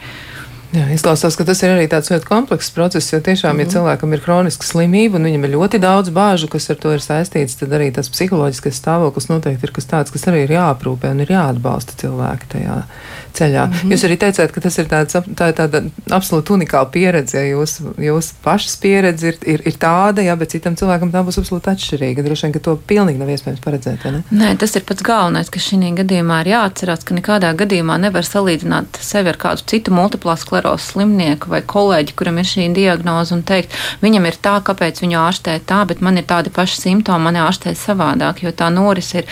[0.73, 3.73] Jā, izklausās, ka tas ir arī tāds ļoti komplekss process, jo tiešām, ja mhm.
[3.75, 7.59] cilvēkam ir kroniska slimība un viņam ir ļoti daudz bāžu, kas ar to ir saistīts,
[7.59, 11.35] tad arī tas psiholoģiskais stāvoklis noteikti ir kas tāds, kas arī ir jāaprūpē un ir
[11.35, 12.79] jāatbalsta cilvēki tajā
[13.33, 13.65] ceļā.
[13.67, 13.91] Mm -hmm.
[13.93, 17.79] Jūs arī teicāt, ka tas ir tāds, tā ir tāda absolūti unikāla pieredze, ja jūs,
[17.97, 22.23] jūs pašas pieredze ir, ir, ir tāda, jā, bet citam cilvēkam tā būs absolūti atšķirīga.
[22.23, 24.23] Droši vien, ka to pilnīgi nav iespējams paredzēt, ne?
[24.31, 29.01] Nē, tas ir pats galvenais, kas šī gadījumā ir jāatcerās, ka nekādā gadījumā nevar salīdzināt
[29.01, 33.73] sevi ar kādu citu multiplā sklerozu slimnieku vai kolēģi, kuram ir šī diagnoze, un teikt,
[34.01, 37.75] viņam ir tā, kāpēc viņu ārstē tā, bet man ir tādi paši simptomi, man ārstē
[37.75, 39.27] savādāk, jo tā noris ir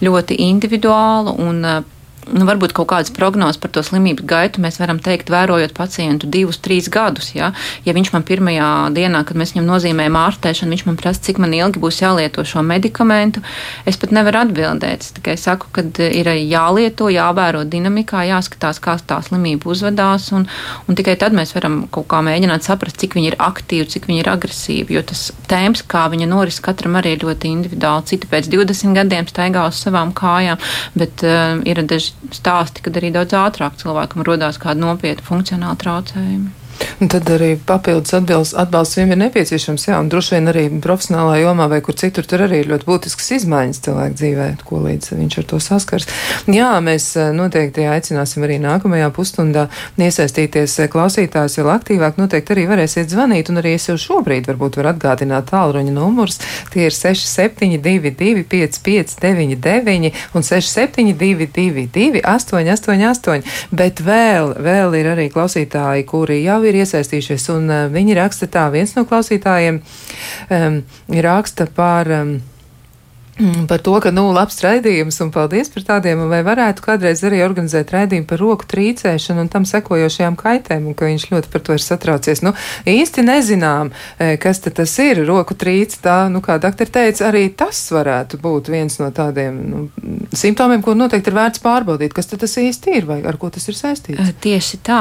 [0.00, 1.84] ļoti individuāla un
[2.32, 6.60] nu, varbūt kaut kādas prognozes par to slimības gaitu mēs varam teikt, vērojot pacientu divus,
[6.62, 7.32] trīs gadus.
[7.34, 7.52] Ja,
[7.86, 11.54] ja viņš man pirmajā dienā, kad mēs viņam nozīmējam ārstēšanu, viņš man prasa, cik man
[11.56, 13.42] ilgi būs jālieto šo medikamentu,
[13.88, 15.06] es pat nevaru atbildēt.
[15.06, 20.46] Es tikai saku, ka ir jālieto, jāvēro dinamikā, jāskatās, kā tā slimība uzvedās, un,
[20.86, 24.24] un tikai tad mēs varam kaut kā mēģināt saprast, cik viņi ir aktīvi, cik viņi
[24.24, 24.96] ir agresīvi.
[24.96, 28.08] Jo tas tēmas, kā viņa noris, katram arī ir ļoti individuāli.
[28.10, 30.60] Citi pēc 20 gadiem staigā uz savām kājām,
[30.98, 36.59] bet uh, ir daži stāsti, kad arī daudz ātrāk cilvēkam rodās kāda nopietna funkcionāla traucējuma.
[37.00, 41.38] Un tad arī papildus atbilst, atbalsts viņam ir nepieciešams, jā, un droši vien arī profesionālā
[41.40, 45.38] jomā vai kur citur tur arī ir ļoti būtiskas izmaiņas cilvēku dzīvē, ko līdz viņš
[45.40, 46.08] ar to saskars.
[46.50, 49.66] Jā, mēs eh, noteikti aicināsim arī nākamajā pusstundā
[50.00, 54.80] iesaistīties eh, klausītājs vēl aktīvāk, noteikti arī varēsiet zvanīt, un arī es jau šobrīd varbūt
[54.80, 56.40] var atgādināt tālruņa numurs.
[56.74, 66.60] Tie ir 6722 5599 un 6722 888, bet vēl, vēl ir arī klausītāji, kuri jau
[66.66, 70.80] ir ir iesaistījušies, un uh, viņi raksta tā, viens no klausītājiem um,
[71.26, 72.10] raksta par.
[72.20, 72.38] Um,
[73.68, 77.92] par to, ka, nu, labs raidījums un paldies par tādiem, vai varētu kādreiz arī organizēt
[77.94, 81.84] raidījumu par roku trīcēšanu un tam sekojošajām kaitēm, un ka viņš ļoti par to ir
[81.84, 82.42] satraucies.
[82.44, 82.52] Nu,
[82.88, 87.46] īsti nezinām, e, kas tad tas ir, roku trīc, tā, nu, kā doktori teica, arī
[87.56, 89.82] tas varētu būt viens no tādiem nu,
[90.36, 93.66] simptomiem, ko noteikti ir vērts pārbaudīt, kas tad tas īsti ir, vai ar ko tas
[93.70, 94.34] ir saistīts.
[94.44, 95.00] Tieši tā,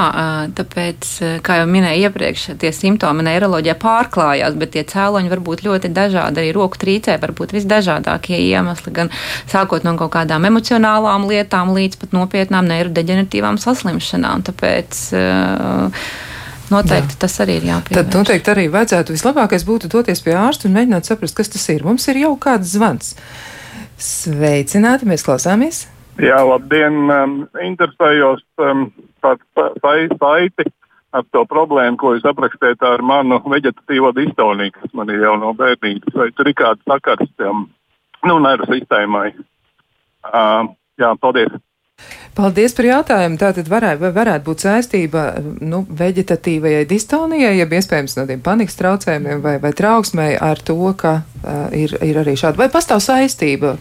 [0.57, 1.11] tāpēc,
[1.45, 6.43] kā jau minēju iepriekš, tie simptomi neiroloģijā pārklājās, bet tie cēloņi var būt ļoti dažādi,
[6.43, 9.09] arī roku trīcē var būt visdažādākie dažādākie iemesli, gan
[9.47, 14.43] sākot no kaut kādām emocionālām lietām līdz pat nopietnām neirodeģenatīvām saslimšanām.
[14.43, 15.91] Tāpēc, uh,
[16.69, 17.19] Noteikti Jā.
[17.25, 17.97] tas arī ir jāpievērš.
[17.97, 21.81] Tad noteikti arī vajadzētu vislabākais būtu doties pie ārsta un mēģināt saprast, kas tas ir.
[21.81, 23.15] Mums ir jau kāds zvans.
[23.97, 25.87] Sveicināti, mēs klausāmies!
[26.21, 27.09] Jā, labdien!
[27.09, 29.41] Um, interesējos um, par
[29.81, 30.69] saiti
[31.09, 35.55] ar to problēmu, ko jūs aprakstījāt ar manu veģetatīvo distoniju, kas man ir jau no
[35.57, 36.13] bērnības.
[36.21, 37.65] Vai tur ir kāds sakars tam
[38.27, 39.31] nu, nervu sistēmai.
[40.27, 41.53] Uh, jā, paldies!
[42.39, 43.35] Paldies par jautājumu.
[43.39, 45.23] Tātad varētu, varētu būt saistība
[45.59, 51.17] nu, veģetatīvajai distonijai, ja iespējams no tiem panikas traucējumiem vai, vai trauksmei ar to, ka
[51.19, 52.61] uh, ir, ir arī šāda.
[52.61, 53.75] Vai pastāv saistība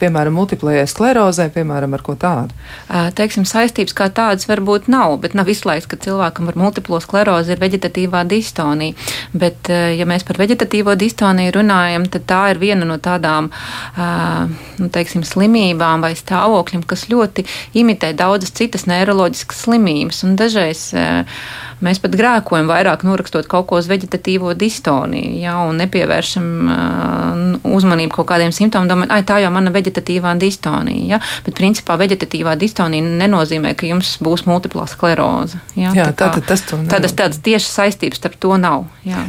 [0.00, 2.56] piemēram, multiplējai sklerozē, piemēram, ar ko tādu?
[3.16, 7.62] Teiksim, saistības kā tādas varbūt nav, bet nav izslēgts, ka cilvēkam ar multiplo sklerozi ir
[7.62, 8.96] veģetatīvā distonija.
[9.36, 13.50] Bet, ja mēs par veģetatīvo distoniju runājam, tad tā ir viena no tādām,
[14.80, 17.46] nu, teiksim, slimībām vai stāvokļiem, kas ļoti
[17.90, 20.22] imitē daudzas citas neiroloģiskas slimības.
[20.38, 20.90] Dažreiz
[21.80, 28.12] Mēs pat grēkojam vairāk norakstot kaut ko uz veģetatīvo distoniju, ja, un nepievēršam uh, uzmanību
[28.18, 31.06] kaut kādiem simptomiem, domājot, ah, tā jau mana veģetatīvā distonija.
[31.14, 35.60] Ja, bet principā veģetatīvā distonija nenozīmē, ka jums būs multiplā skleroze.
[35.72, 38.84] Ja, jā, tā kā, tas tādas, tādas tiešas saistības starp to nav.
[39.06, 39.24] Jā.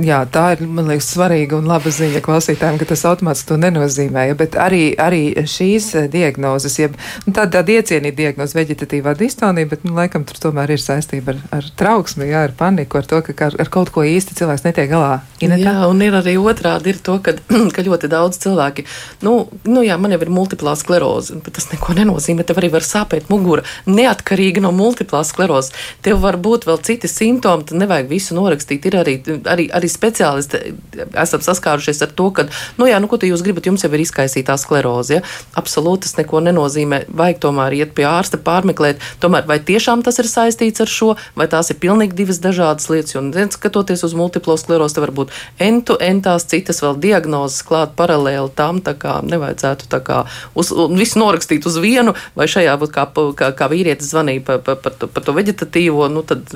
[0.00, 4.30] jā, tā ir, man liekas, svarīga un laba ziņa klausītājiem, ka tas automātiski to nenozīmē.
[4.30, 9.84] Ja, bet arī, arī šīs diagnozes, ja nu, tāda, tāda iecienīta diagnoze veģetatīvā distonija, bet,
[9.84, 13.18] nu, laikam, tur tomēr ir saistība ar, ar trauksmi trauksmi, jā, ar paniku, ar to,
[13.24, 15.20] ka ar, kaut ko īsti cilvēks netiek galā.
[15.42, 15.64] Inetā?
[15.64, 17.34] Jā, un ir arī otrādi, ir to, ka,
[17.74, 18.84] ka ļoti daudz cilvēki,
[19.26, 22.46] nu, nu jā, man jau ir multiplā skleroze, bet tas neko nenozīmē.
[22.46, 25.74] Tev arī var sāpēt mugura neatkarīgi no multiplā sklerozes.
[26.04, 28.86] Tev var būt vēl citi simptomi, tad nevajag visu norakstīt.
[28.86, 29.16] Ir arī,
[29.50, 30.62] arī, arī speciālisti,
[31.10, 32.46] esam saskārušies ar to, ka,
[32.78, 35.18] nu jā, nu ko tu jūs gribat, jums jau ir izkaisītā skleroze.
[35.18, 35.26] Ja?
[35.58, 37.02] Absolūti tas neko nenozīmē.
[37.18, 41.48] Vajag tomēr iet pie ārsta, pārmeklēt, tomēr vai tiešām tas ir saistīts ar šo, vai
[41.50, 43.16] tās ir pilnīgi divas dažādas lietas.
[43.20, 48.82] Un, skatoties uz multiplo sklerozi, var būt entu, entās citas vēl diagnozes klāt paralēli tam,
[48.84, 50.22] tā kā nevajadzētu tā kā
[50.54, 54.80] uz, visu norakstīt uz vienu, vai šajā būtu kā, kā, kā vīrietis zvanīja par, par,
[54.84, 56.48] par, par to veģetatīvo, nu tad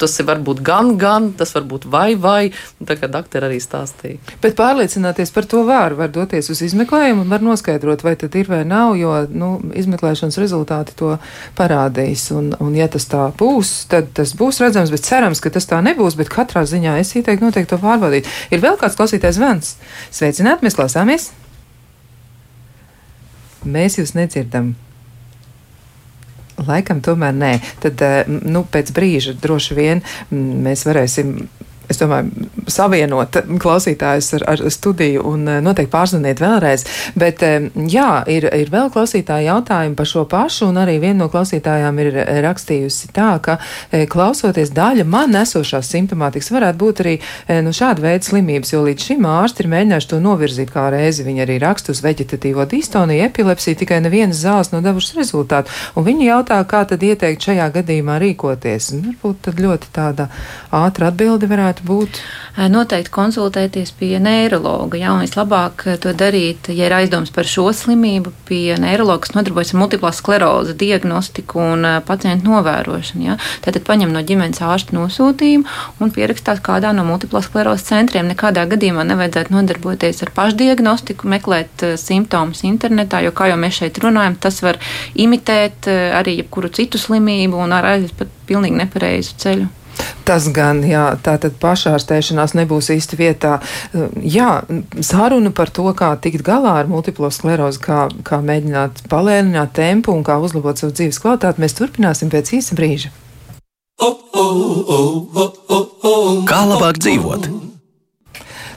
[0.00, 2.50] tas ir varbūt gan, gan, tas var būt vai, vai.
[2.86, 4.20] Tā kā doktori arī stāstīja.
[4.42, 8.50] Bet pārliecināties par to var, var doties uz izmeklējumu un var noskaidrot, vai tad ir
[8.50, 11.16] vai nav, jo nu, izmeklēšanas rezultāti to
[11.58, 12.28] parādīs.
[12.36, 15.80] Un, un ja tas tā būs, tad tas būs redzams, bet cerams, ka tas tā
[15.84, 16.18] nebūs.
[16.20, 18.28] Bet katrā ziņā es ieteiktu noteikti to pārbaudīt.
[18.52, 19.76] Ir vēl kāds klausītājs zvans.
[20.14, 21.30] Sveicināti, mēs klausāmies!
[23.66, 24.76] Mēs jūs nedzirdam.
[26.56, 27.52] Laikam tomēr nē.
[27.82, 31.34] Tad nu, pēc brīža droši vien mēs varēsim
[31.90, 36.84] es domāju, savienot klausītājus ar, ar studiju un eh, noteikti pārzvaniet vēlreiz.
[37.18, 41.30] Bet eh, jā, ir, ir vēl klausītāji jautājumi par šo pašu, un arī viena no
[41.32, 43.58] klausītājām ir eh, rakstījusi tā, ka
[44.10, 47.14] klausoties daļa man nesošās simptomātikas varētu būt arī
[47.64, 51.24] nu, šāda veida slimības, jo līdz šim ārsti ir mēģinājuši to novirzīt kā reizi.
[51.26, 55.72] Viņi arī raksta uz veģetatīvo distoniju, epilepsiju, tikai nevienas zāles nav devušas rezultātu.
[55.96, 58.92] Un viņi jautā, kā tad ieteikt šajā gadījumā rīkoties.
[58.96, 60.28] Un varbūt tad ļoti tāda
[60.74, 62.20] ātra atbilde varētu varētu būt?
[62.72, 64.96] Noteikti konsultēties pie neiroloģa.
[64.96, 69.80] Jā, vislabāk to darīt, ja ir aizdoms par šo slimību, pie neiroloģa, kas nodarbojas ar
[69.80, 73.26] multiplās sklerozi, diagnostiku un pacientu novērošanu.
[73.26, 73.36] Jā.
[73.64, 75.66] Tātad paņem no ģimenes ārsta nosūtījumu
[76.00, 78.28] un pierakstās kādā no multiplās sklerozes centriem.
[78.30, 84.38] Nekādā gadījumā nevajadzētu nodarboties ar pašdiagnostiku, meklēt simptomus internetā, jo, kā jau mēs šeit runājam,
[84.40, 84.80] tas var
[85.14, 89.68] imitēt arī jebkuru citu slimību un ar aiziet pat pilnīgi nepareizu ceļu.
[90.26, 93.58] Tas gan, jā, tā tad pašārstēšanās nebūs īsti vietā.
[94.22, 94.62] Jā,
[95.00, 100.26] saruna par to, kā tikt galā ar multiplo sklerozi, kā, kā mēģināt palēnināt tempu un
[100.26, 103.14] kā uzlabot savu dzīves kvalitāti, mēs turpināsim pēc īsa brīža.
[106.50, 107.48] Kā labāk dzīvot?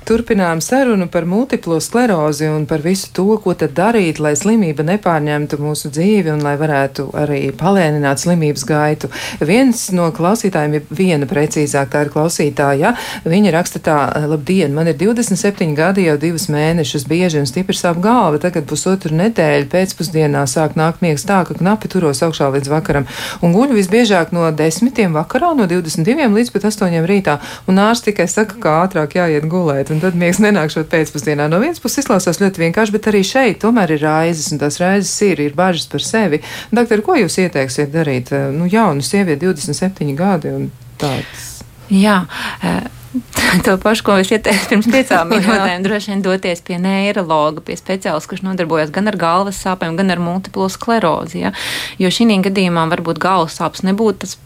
[0.10, 5.60] Turpinām sarunu par multiplo sklerozi un par visu to, ko tad darīt, lai slimība nepārņemtu
[5.62, 9.12] mūsu dzīvi un lai varētu arī palēnināt slimības gaitu.
[9.46, 12.96] Viens no klausītājiem, ja viena precīzāk tā ir klausītāja,
[13.30, 14.00] viņa raksta tā,
[14.32, 19.14] labdien, man ir 27 gadi, jau divus mēnešus bieži un stipri sāp galva, tagad pusotru
[19.14, 23.06] nedēļu pēcpusdienā sāk nākt miegs tā, ka knapi turos augšā līdz vakaram
[23.46, 27.38] un guļu visbiežāk no 10 vakarā, no 22 līdz pat 8 rītā,
[27.70, 29.94] un ārsts tikai saka, ka ātrāk jāiet gulēt.
[29.94, 31.50] Un un tad miegs nenākšot pēcpusdienā.
[31.52, 35.12] No vienas puses izklausās ļoti vienkārši, bet arī šeit tomēr ir raizes, un tās raizes
[35.28, 36.40] ir, ir bažas par sevi.
[36.72, 38.32] Doktor, ko jūs ieteiksiet darīt?
[38.56, 41.60] Nu, jaunu sievieti, 27 gadi un tāds.
[41.92, 42.24] Jā.
[42.64, 42.88] Uh...
[43.66, 48.30] To pašu, ko es ieteicu pirms piecām minūtēm, droši vien doties pie neiroloģa, pie speciālista,
[48.30, 51.42] kurš nodarbojas gan ar galvas sāpēm, gan ar multiplo sklerozi.
[51.42, 51.54] Ja?
[51.98, 54.38] Jo šī gadījumā varbūt galvas sāpes nebūtu tas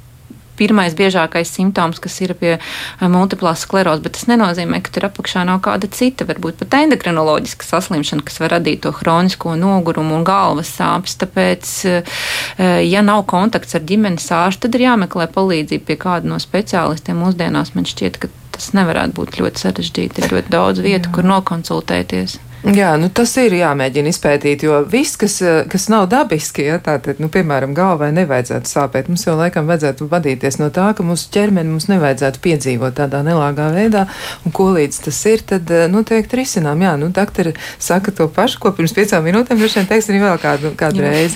[0.60, 5.46] pirmais biežākais simptoms, kas ir pie eh, multiplās sklerozes, bet tas nenozīmē, ka tur apakšā
[5.50, 10.72] nav kāda cita, varbūt pat endokrinoloģiska saslimšana, kas var radīt to hronisko nogurumu un galvas
[10.78, 11.18] sāpes.
[11.24, 16.39] Tāpēc, eh, ja nav kontakts ar ģimenes ārstu, tad ir jāmeklē palīdzība pie kāda no
[16.42, 17.20] speciālistiem.
[17.24, 20.24] Mūsdienās man šķiet, ka tas nevarētu būt ļoti sarežģīti.
[20.24, 21.16] Ir ļoti daudz vietu, Jā.
[21.16, 22.38] kur nokonsultēties.
[22.63, 27.19] Jā, nu tas ir jāmēģina izpētīt, jo viss, kas, eh, kas nav dabiski, ja tātad,
[27.19, 31.73] nu, piemēram, galvai nevajadzētu sāpēt, mums jau laikam vajadzētu vadīties no tā, ka mūsu ķermeni
[31.73, 34.06] mums nevajadzētu piedzīvot tādā nelāgā veidā,
[34.45, 36.88] un ko līdz tas ir, tad eh, noteikti risinām.
[36.88, 37.52] Jā, nu, doktori
[37.84, 41.36] saka to pašu, ko pirms piecām minūtēm, droši vien teiks arī vēl kādu, kādu reizi.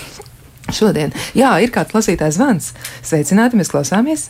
[0.72, 1.12] Šodien.
[1.36, 2.74] Jā, ir kāds lasītājs zvans.
[3.04, 4.30] Sveicināti, mēs klausāmies.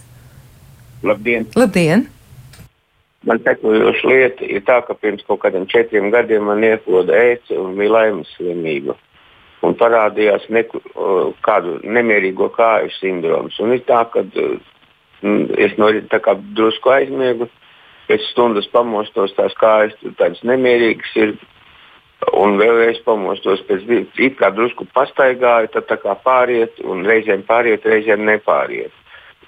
[1.06, 1.46] Labdien!
[1.54, 2.08] Labdien!
[3.26, 7.74] Man sekojoša lieta ir tā, ka pirms kaut kādiem četriem gadiem man iekoda ēce un
[7.80, 8.94] bija laimes slimība.
[9.66, 10.84] Un parādījās neku,
[11.46, 13.58] kādu nemierīgo kāju sindroms.
[13.64, 14.22] Un ir tā, ka
[15.66, 16.22] es no rīta
[16.60, 17.50] drusku aizmiegu,
[18.08, 21.34] pēc stundas pamostos, tās kājas tādas nemierīgas ir.
[22.38, 27.86] Un vēlreiz pamostos, pēc tam kā drusku pastaigāju, tad tā kā pāriet, un reizēm pāriet,
[27.86, 28.94] reizēm nepāriet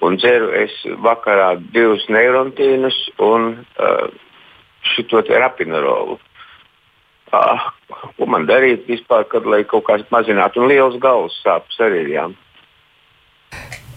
[0.00, 4.08] un dzeru es vakarā divus neirontīnus un uh,
[4.94, 6.18] šo rapinarolu.
[7.30, 7.66] Uh,
[8.16, 12.14] ko man darīt vispār, kad, lai kaut kāds mazinātu, un liels galvas sāpes arī ir.
[12.16, 12.24] Jā.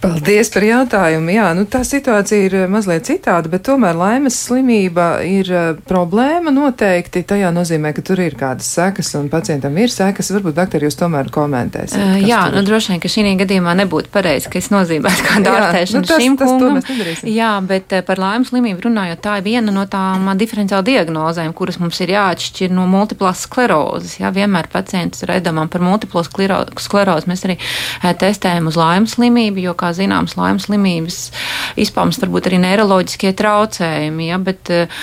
[0.04, 1.32] Paldies par jautājumu.
[1.32, 6.52] Jā, nu, tā situācija ir eh, mazliet citāda, bet tomēr laimes slimība ir uh, problēma
[6.52, 7.22] noteikti.
[7.28, 10.34] Tajā nozīmē, ka tur ir kādas sekas un pacientam ir sekas.
[10.36, 12.02] Varbūt, doktori, jūs tomēr komentēsiet.
[12.02, 16.04] Uh, jā, nu, droši vien, ka šī gadījumā nebūtu pareizi, ka es nozīmētu kādu ārstēšanu
[16.04, 17.32] nu, tas, šim tas, kungam.
[17.32, 22.02] Jā, bet par laimes slimību runājot, tā ir viena no tām diferenciāla diagnozēm, kuras mums
[22.04, 24.18] ir jāatšķir no multiplās sklerozes.
[24.20, 27.32] Jā, vienmēr pacients ir aizdomām par multiplo sklerozi.
[27.32, 27.58] Mēs arī
[28.20, 31.20] testējam uz laimes slimību, jo, kā zināmas laimes slimības
[31.80, 35.02] izpausmes, varbūt arī neiroloģiskie traucējumi, ja, bet uh,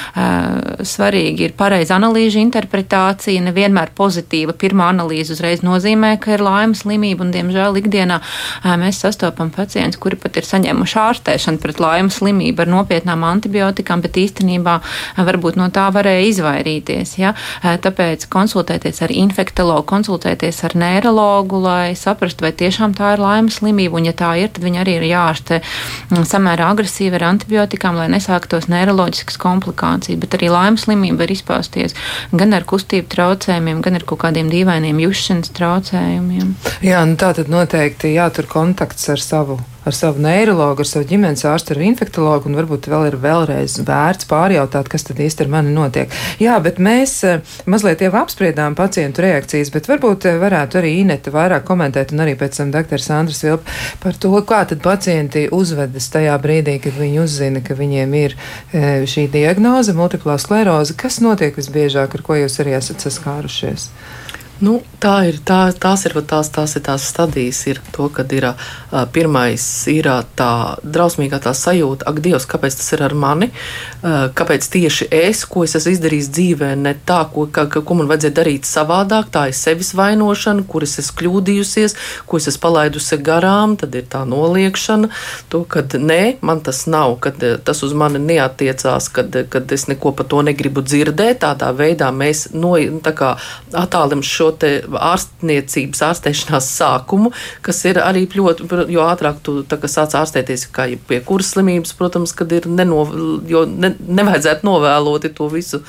[0.86, 4.54] svarīgi ir pareiza analīžu interpretācija, nevienmēr pozitīva.
[4.60, 10.00] Pirmā analīze uzreiz nozīmē, ka ir laimes slimība, un diemžēl ikdienā uh, mēs sastopam pacientus,
[10.00, 15.58] kuri pat ir saņēmuši ārstēšanu pret laimes slimību ar nopietnām antibiotikām, bet īstenībā uh, varbūt
[15.60, 17.16] no tā varēja izvairīties.
[17.20, 17.34] Ja?
[17.60, 23.60] Uh, tāpēc konsultēties ar infektologu, konsultēties ar neirologu, lai saprastu, vai tiešām tā ir laimes
[23.60, 27.96] slimība, un ja tā ir, tad viņi arī ir jāārstē mm, samērā agresīvi ar antibiotikām,
[27.96, 31.94] lai nesāktos neiroloģiskas komplikācijas, bet arī laimes slimība var izpausties
[32.32, 36.54] gan ar kustību traucējumiem, gan ar kaut kādiem dīvainiem jušanas traucējumiem.
[36.84, 39.60] Jā, nu tā tad noteikti jātur kontakts ar savu
[39.90, 44.28] ar savu neiroloģu, ar savu ģimenes ārstu, ar infektologu, un varbūt vēl ir vēlreiz vērts
[44.30, 46.12] pārjautāt, kas tad īsti ar mani notiek.
[46.42, 51.32] Jā, bet mēs eh, mazliet jau apspriedām pacientu reakcijas, bet varbūt eh, varētu arī Ineta
[51.34, 53.02] vairāk komentēt, un arī pēc tam dr.
[53.02, 53.66] Sandrs Vilp
[54.02, 59.04] par to, kā tad pacienti uzvedas tajā brīdī, kad viņi uzzina, ka viņiem ir eh,
[59.10, 60.96] šī diagnoze, multiplā skleroze.
[60.98, 63.90] Kas notiek visbiežāk, ar ko jūs arī esat saskārušies?
[64.60, 68.50] Nu, tā ir, tā, tās ir tās, tās ir tās stadijas, ir to, kad ir
[69.14, 70.04] pirmais ir
[70.36, 70.50] tā
[70.84, 73.48] drausmīgā tā sajūta, ak, Dievs, kāpēc tas ir ar mani,
[74.02, 78.36] kāpēc tieši es, ko es esmu izdarījis dzīvē, ne tā, ko, ka, ko man vajadzēja
[78.36, 81.96] darīt savādāk, tā ir sevis vainošana, kur es esmu kļūdījusies,
[82.28, 85.08] ko es esmu palaidusi garām, tad ir tā noliekšana,
[85.48, 90.12] to, kad nē, man tas nav, kad tas uz mani neatiecās, kad, kad es neko
[90.20, 93.34] par to negribu dzirdēt, tādā veidā mēs no, tā kā
[93.72, 97.32] attālim šo šo ārstniecības, ārstēšanās sākumu,
[97.64, 99.60] kas ir arī ļoti, jo ātrāk tu
[99.90, 103.04] sāc ārstēties, kā pie kuras slimības, protams, kad ir neno,
[103.48, 105.82] jo ne, nevajadzētu novēloti to visu.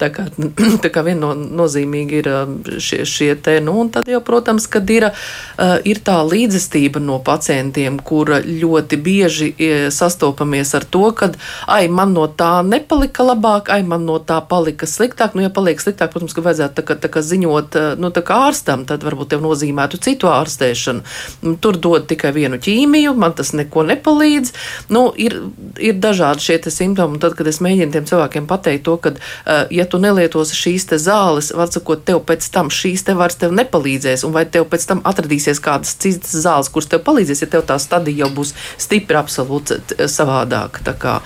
[0.00, 0.26] Tā kā,
[0.84, 4.66] tā kā viena no nozīmīgi ir um, šie, šie te, nu, un tad jau, protams,
[4.70, 9.52] kad ir, uh, ir tā līdzestība no pacientiem, kur ļoti bieži
[9.92, 11.32] sastopamies ar to, ka,
[11.70, 15.36] ai, man no tā nepalika labāk, ai, man no tā palika sliktāk.
[15.36, 18.84] Nu, ja paliek sliktāk, protams, ka vajadzētu tā kā, tā kā ziņot uh, nu, ārstam,
[18.88, 21.04] tad varbūt tev nozīmētu citu ārstēšanu.
[21.46, 24.52] Nu, tur dod tikai vienu ķīmiju, man tas neko nepalīdz.
[24.92, 25.38] Nu, ir,
[25.82, 29.86] ir dažādi šie simptomi, tad, kad es mēģinu tiem cilvēkiem pateikt to, ka, uh, ja
[29.86, 34.44] tu nelietosi šīs zāles, var sakot, tev pēc tam šīs te vairs nepalīdzēs, un vai
[34.46, 38.32] tev pēc tam atradīsies kādas citas zāles, kuras tev palīdzēs, ja tev tā stadija jau
[38.36, 41.20] būs stipri absolūti savādāka.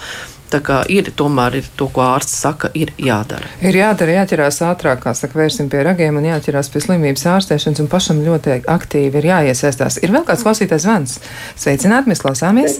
[0.46, 3.48] Tā kā ir tomēr ir to, ko ārsts saka, ir jādara.
[3.66, 7.90] Ir jādara, jāķerās ātrāk, kā saka, vērsim pie ragiem un jāķerās pie slimības ārstēšanas, un
[7.90, 9.98] pašam ļoti aktīvi ir jāiesaistās.
[10.06, 11.16] Ir vēl kāds klausītājs zvans.
[11.59, 12.78] Sveicināt, mēs klausāmies!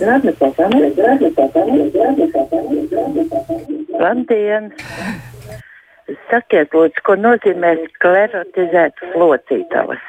[3.96, 4.70] Labdien!
[6.31, 10.02] Sakiet, lūdzu, ko nozīmē sklerotizētas locītavas?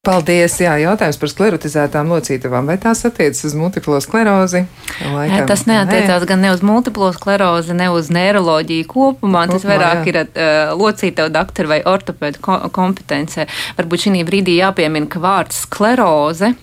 [0.00, 0.54] Paldies!
[0.56, 2.70] Jā, jautājums par sklerotizētām locītavām.
[2.70, 4.62] Vai tās attiecas uz multiplo sklerozi?
[5.04, 9.42] Laikam, tas neatiecās gan ne uz multiplo sklerozi, ne uz neiroloģiju kopumā.
[9.50, 10.14] Tas kopumā, vairāk jā.
[10.14, 13.44] ir uh, locītavu doktoru vai ortopēdu ko kompetence.
[13.76, 16.54] Varbūt šī brīdī jāpiemina, ka vārds skleroze,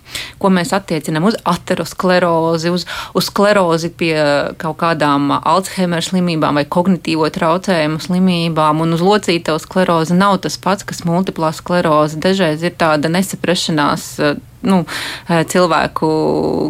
[0.42, 4.18] ko mēs attiecinām uz aterosklerozi, uz, uz sklerozi pie
[4.58, 10.90] kaut kādām Alzheimer slimībām vai kognitīvo traucējumu slimībām, un uz locītavu sklerozi nav tas pats,
[10.90, 12.18] kas multiplā skleroze.
[12.18, 14.86] Dažreiz ir tāda nesaistība nesaprašanās eh, nu,
[15.30, 16.08] eh, cilvēku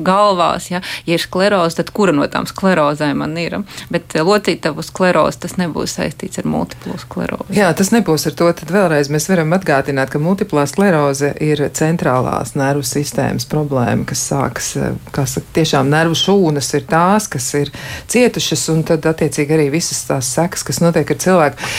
[0.04, 0.71] galvās.
[0.71, 3.60] Ja, ja ir skleroze, tad kura no tām sklerozēm man ir?
[3.93, 7.56] Bet eh, locītavu sklerozi tas nebūs saistīts ar multiplo sklerozi.
[7.58, 8.50] Jā, tas nebūs ar to.
[8.58, 14.71] Tad vēlreiz mēs varam atgādināt, ka multiplā skleroze ir centrālās nervu sistēmas problēma, kas sākas,
[15.15, 17.71] kas tiešām nervu šūnas ir tās, kas ir
[18.12, 21.71] cietušas, un tad attiecīgi arī visas tās sekas, kas notiek ar cilvēku.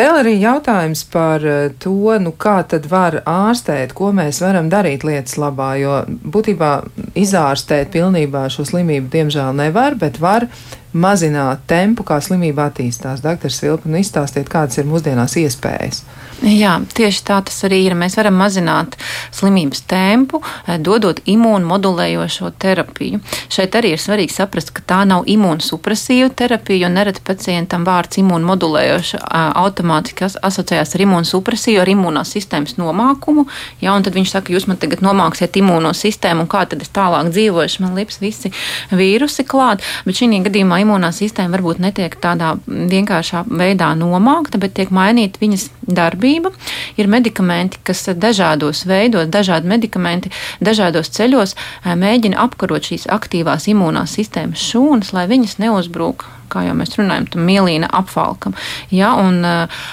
[0.00, 1.44] Vēl arī jautājums par
[1.82, 6.72] to, nu kā tad var ārstēt, ko mēs varam darīt lietas labā labā, jo būtībā
[7.18, 10.48] izārstēt pilnībā šo slimību diemžēl nevar, bet var
[10.92, 13.22] mazināt tempu, kā slimība attīstās.
[13.24, 16.02] Doktors Vilpa, nu izstāstiet, kādas ir mūsdienās iespējas.
[16.40, 17.94] Jā, tieši tā tas arī ir.
[17.98, 18.94] Mēs varam mazināt
[19.36, 23.20] slimības tempu, eh, dodot imūnmodulējošo terapiju.
[23.52, 29.20] Šeit arī ir svarīgi saprast, ka tā nav imūnsupresīva terapija, jo nereti pacientam vārds imūnmodulējoša
[29.54, 33.46] automātiski asociējās ar imūnsupresīvu, ar imūnās sistēmas nomākumu.
[33.82, 36.88] Jā, un tad viņš saka, jūs man tagad nomāksiet imūno sistēmu, un kā tad es
[36.88, 38.50] tālāk dzīvošu, man lips visi
[38.90, 39.84] vīrusi klāt.
[40.06, 45.68] Bet šī gadījumā imūnā sistēma varbūt netiek tādā vienkāršā veidā nomākta, bet tiek mainīta viņas
[45.86, 46.52] darbība.
[47.00, 54.68] Ir medikamenti, kas dažādos veidos, dažādi medikamenti, dažādos ceļos mēģina apkarot šīs aktīvās imunās sistēmas
[54.70, 58.56] šūnas, lai viņas neuzbrūk kā jau mēs runājam, tam mielīna apvalkam.
[58.94, 59.84] Ja, un, uh,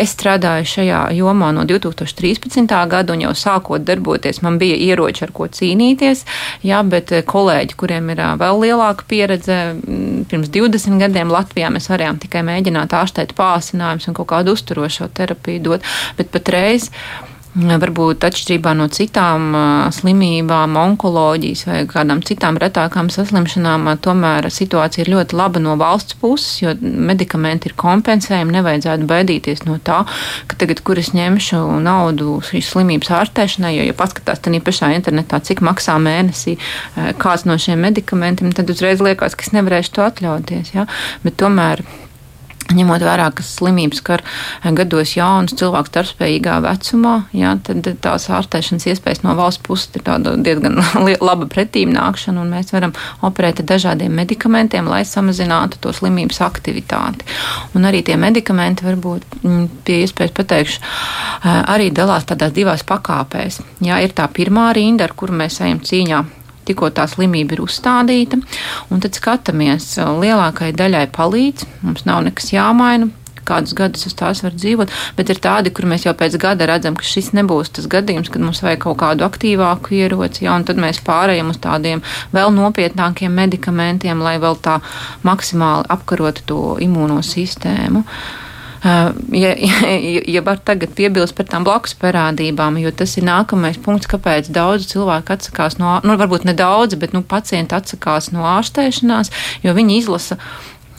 [0.00, 2.70] es strādāju šajā jomā no 2013.
[2.90, 6.24] gada, un jau sākot darboties, man bija ieroči, ar ko cīnīties,
[6.66, 9.60] ja, bet kolēģi, kuriem ir uh, vēl lielāka pieredze,
[10.30, 15.64] pirms 20 gadiem Latvijā mēs varējām tikai mēģināt ārstēt pāsinājumus un kaut kādu uzturošo terapiju
[15.68, 16.90] dot, bet patreiz.
[17.54, 19.52] Varbūt atšķirībā no citām
[19.94, 26.56] slimībām, onkoloģijas vai kādām citām retākām saslimšanām, tomēr situācija ir ļoti laba no valsts puses,
[26.64, 28.56] jo medikamenti ir kompensējumi.
[28.58, 30.00] Nevajadzētu baidīties no tā,
[30.50, 35.38] ka tagad, kur es ņemšu naudu šīs slimības ārstēšanai, jo, ja paskatās tādā pašā internetā,
[35.38, 36.56] cik maksā mēnesī
[37.22, 40.74] kāds no šiem medikamentiem, tad uzreiz liekas, ka es nevarēšu to atļauties.
[40.74, 40.88] Ja?
[41.22, 41.86] Bet tomēr
[42.74, 44.24] Ņemot vērā, ka slimības skar
[44.76, 50.04] gados jaunus cilvēkus darbspējīgā vecumā, jā, tad tās ārstēšanas iespējas no valsts puses ir
[50.44, 50.80] diezgan
[51.28, 52.94] laba pretīm nākšana, un mēs varam
[53.26, 57.26] operēt ar dažādiem medikamentiem, lai samazinātu to slimības aktivitāti.
[57.74, 60.94] Un arī tie medikamenti, varbūt mm, pie iespējas pateikšu,
[61.74, 63.60] arī dalās tādās divās pakāpēs.
[63.84, 66.24] Jā, ir tā pirmā rinda, ar kuru mēs ejam cīņā
[66.68, 68.40] tikko tā slimība ir uzstādīta,
[68.94, 73.10] tad skatāmies, lielākai daļai palīdz, mums nav nekas jāmaina,
[73.44, 76.96] kādus gadus uz tās var dzīvot, bet ir tādi, kur mēs jau pēc gada redzam,
[76.96, 80.80] ka šis nebūs tas gadījums, kad mums vajag kaut kādu aktīvāku ieroci, ja, un tad
[80.80, 82.00] mēs pārējām uz tādiem
[82.34, 84.78] vēl nopietnākiem medikamentiem, lai vēl tā
[85.28, 88.04] maksimāli apkarotu to imūno sistēmu.
[88.04, 88.43] Uh,
[89.44, 94.10] ja, ja, ja var tagad piebilst par tām blakus parādībām, jo tas ir nākamais punkts,
[94.10, 99.32] kāpēc daudz cilvēku atsakās no, nu, varbūt ne daudz, bet, nu, pacienti atsakās no ārstēšanās,
[99.64, 100.38] jo viņi izlasa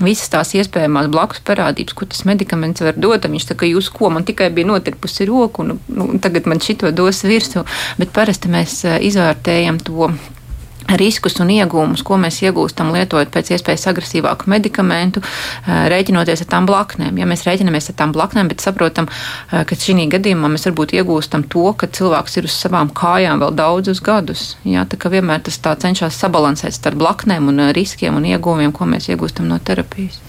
[0.02, 3.28] visas tās iespējamās blakus parādības, ko tas medikaments var dot.
[3.32, 7.24] Viņš saka, jūs ko man tikai bija notirpusi roku, un nu, tagad man šito dos
[7.24, 7.64] virsū.
[8.00, 10.12] Bet parasti mēs izvērtējam to
[10.94, 15.24] riskus un iegūmus, ko mēs iegūstam lietojot pēc iespējas agresīvāku medikamentu,
[15.66, 17.18] rēķinoties ar tām blaknēm.
[17.18, 19.10] Ja mēs rēķinamies ar tām blaknēm, bet saprotam,
[19.50, 24.02] ka šī gadījumā mēs varbūt iegūstam to, ka cilvēks ir uz savām kājām vēl daudzus
[24.06, 24.44] gadus.
[24.68, 28.86] Ja, tā kā vienmēr tas tā cenšas sabalansēt starp blaknēm un riskiem un iegūmiem, ko
[28.90, 30.20] mēs iegūstam no terapijas.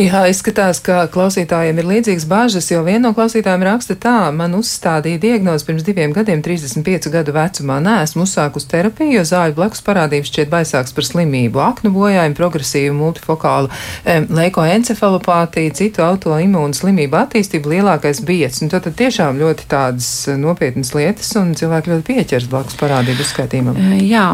[0.00, 5.22] Jā, izskatās, ka klausītājiem ir līdzīgas bažas, jo viena no klausītājiem raksta tā, man uzstādīja
[5.22, 7.78] diagnozi pirms diviem gadiem, 35 gadu vecumā.
[7.82, 12.34] Nē, esmu uzsākus terapiju, jo zāļu blakus parādās parādības šķiet baisāks par slimību- aknu bojājumu,
[12.34, 18.62] progresīvu multifokālu um, leikoencefalopātiju, citu autoimūnu slimību attīstību lielākais biets.
[18.62, 23.22] Un tad, tad tiešām ļoti tādas eh, nopietnas lietas, un cilvēki ļoti pieķers blakus parādību
[23.22, 23.78] uzskaitījumam.
[23.78, 24.26] Eh, jā,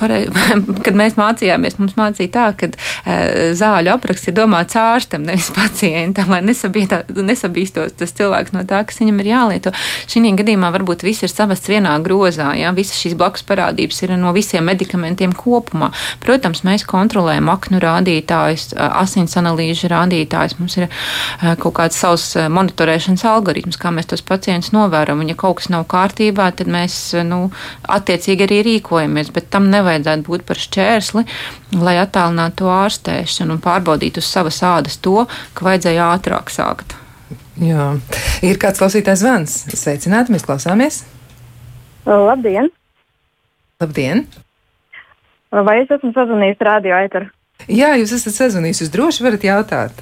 [0.00, 0.24] pare...
[0.86, 6.32] kad mēs mācījāmies, mums mācīja tā, ka uh, zāļu apraksts ir domāts ārstam, nevis pacientam,
[6.32, 9.74] lai nesabīstos tas cilvēks no tā, kas viņam ir jālieto.
[10.08, 14.32] Šī gadījumā varbūt viss ir savests vienā grozā, ja visas šīs blakus parādības ir no
[14.34, 15.90] visiem medikamentiem medikamentiem kopumā.
[16.22, 20.88] Protams, mēs kontrolējam aknu rādītājus, asins analīžu rādītājus, mums ir
[21.60, 25.20] kaut kāds savs monitorēšanas algoritms, kā mēs tos pacientus novēram.
[25.20, 27.50] Un, ja kaut kas nav kārtībā, tad mēs nu,
[27.88, 31.24] attiecīgi arī rīkojamies, bet tam nevajadzētu būt par šķērsli,
[31.80, 35.24] lai attālinātu to ārstēšanu un pārbaudītu uz savas ādas to,
[35.54, 36.96] ka vajadzēja ātrāk sākt.
[37.62, 37.92] Jā,
[38.42, 39.58] ir kāds klausītājs zvans.
[39.78, 41.04] Sveicināti, mēs klausāmies!
[42.04, 42.72] Labdien!
[43.80, 44.26] Labdien!
[45.62, 47.30] Vai es esmu sazvanījis radio eteru?
[47.70, 50.00] Jā, jūs esat sazvanījis, jūs droši varat jautāt.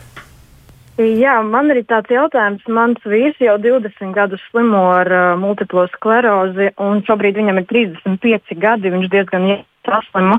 [1.00, 2.64] Jā, man ir tāds jautājums.
[2.68, 8.56] Mans vīrs jau 20 gadus slimo ar uh, multiplo sklerozi, un šobrīd viņam ir 35
[8.60, 8.92] gadi.
[8.92, 9.48] Viņš diezgan
[9.88, 10.38] saslimu.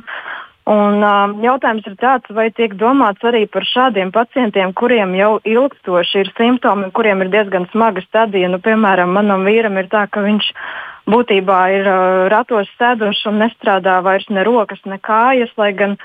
[0.70, 6.24] Un, uh, jautājums ir tāds, vai tiek domāts arī par šādiem pacientiem, kuriem jau ilgstoši
[6.24, 8.50] ir simptomi, kuriem ir diezgan smaga stadija.
[8.50, 10.54] Nu, piemēram, manam vīram ir tā, ka viņš
[11.10, 15.98] būtībā ir uh, ratos sēdošs un nestrādā vairs ne rokas, ne kājas, lai gan,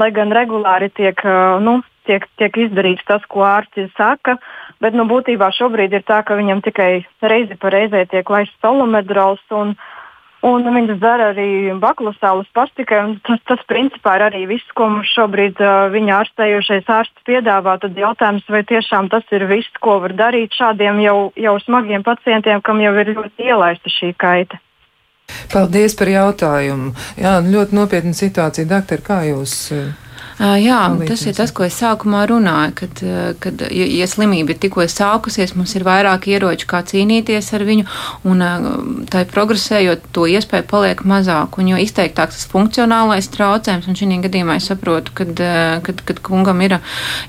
[0.00, 4.38] lai gan regulāri tiek, uh, nu, tiek, tiek izdarīts tas, ko ārsti saka.
[4.82, 9.42] Bet nu, būtībā šobrīd ir tā, ka viņam tikai reizi pa reizē tiek laists solomedrols.
[10.46, 15.10] Un, viņas dara arī baklusālus pastikai, un tas, tas principā ir arī viss, ko mums
[15.10, 17.74] šobrīd uh, viņa ārstējošais ārsts piedāvā.
[17.82, 22.62] Tad jautājums, vai tiešām tas ir viss, ko var darīt šādiem jau, jau smagiem pacientiem,
[22.62, 24.62] kam jau ir ļoti ielaista šī kaita.
[25.52, 26.94] Paldies par jautājumu.
[27.18, 29.56] Jā, ļoti nopietna situācija, doktor, kā jūs?
[29.74, 30.07] Uh...
[30.38, 30.78] Jā,
[31.08, 33.00] tas ir tas, ko es sākumā runāju, kad,
[33.42, 37.86] kad ja, slimība ir tikko sākusies, mums ir vairāk ieroču, kā cīnīties ar viņu,
[38.30, 38.44] un
[39.10, 44.60] tā progresējot, to iespēju paliek mazāk, un jo izteiktāks tas funkcionālais traucējums, un šī gadījumā
[44.60, 45.42] es saprotu, kad,
[45.82, 46.76] kad, kad kungam ir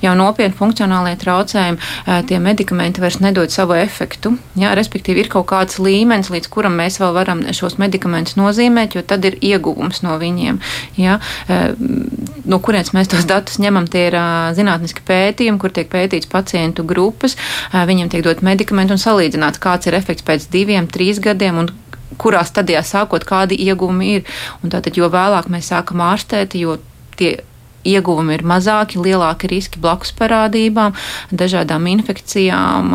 [0.03, 1.81] jau nopietni funkcionālie traucējumi,
[2.29, 7.01] tie medikamenti vairs nedod savu efektu, jā, respektīvi ir kaut kāds līmenis, līdz kuram mēs
[7.01, 10.61] vēl varam šos medikamentus nozīmēt, jo tad ir ieguvums no viņiem,
[10.99, 11.17] jā,
[11.49, 14.17] no kurienes mēs mēs tos datus ņemam, tie ir
[14.57, 17.37] zinātniski pētījumi, kur tiek pētīts pacientu grupas,
[17.73, 21.71] viņiem tiek dot medikamenti un salīdzināts, kāds ir efekts pēc diviem, trīs gadiem un
[22.19, 24.39] kurā stadijā sākot, kādi ieguvumi ir.
[24.63, 26.79] Un tātad, jo vēlāk mēs sākam ārstēt, jo
[27.19, 27.37] tie
[27.87, 30.95] ieguvumi ir mazāki, lielāki riski blakus parādībām,
[31.31, 32.91] dažādām infekcijām,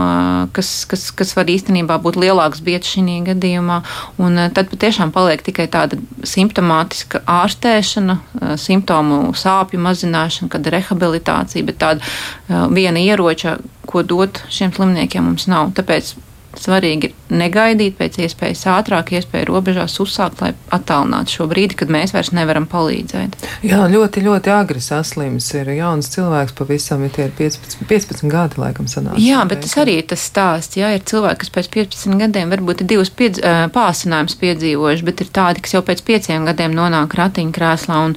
[0.57, 3.81] kas, kas, kas var īstenībā būt lielāks biets šī gadījumā.
[4.23, 8.19] Un tad patiešām paliek tikai tāda simptomātiska ārstēšana,
[8.61, 13.59] simptomu sāpju mazināšana, kad rehabilitācija, bet tāda viena ieroča,
[13.89, 15.73] ko dot šiem slimniekiem, mums nav.
[15.77, 16.15] Tāpēc
[16.61, 22.13] svarīgi ir negaidīt pēc iespējas ātrāk, iespēju robežās uzsākt, lai attālinātu šo brīdi, kad mēs
[22.15, 23.37] vairs nevaram palīdzēt.
[23.65, 25.49] Jā, ļoti, ļoti agri saslims.
[25.57, 29.17] Ir jauns cilvēks, pavisam ir tie 15, 15 gadi, laikam, sanāk.
[29.23, 30.79] Jā, bet tas arī ir tas stāsts.
[30.79, 33.41] Jā, ir cilvēki, kas pēc 15 gadiem varbūt ir divus piedz,
[33.75, 38.03] pāsinājumus piedzīvojuši, bet ir tādi, kas jau pēc pieciem gadiem nonāk ratiņkrēslā.
[38.11, 38.17] Un,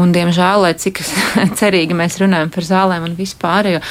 [0.00, 1.02] un, diemžēl, lai cik
[1.60, 3.84] cerīgi mēs runājam par zālēm un vispār, jo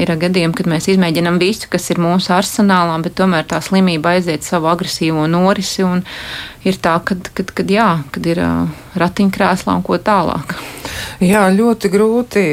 [0.00, 4.46] ir gadījumi, kad mēs izmēģinam visu, kas ir mūsu arsenālā, bet tomēr tā slimība aiziet
[4.46, 5.82] savu agresīvo norisi.
[6.64, 8.42] Ir tā, kad, kad, kad, jā, kad ir
[9.00, 10.54] ratiņkrēslā un ko tālāk.
[11.24, 12.44] Jā, ļoti grūti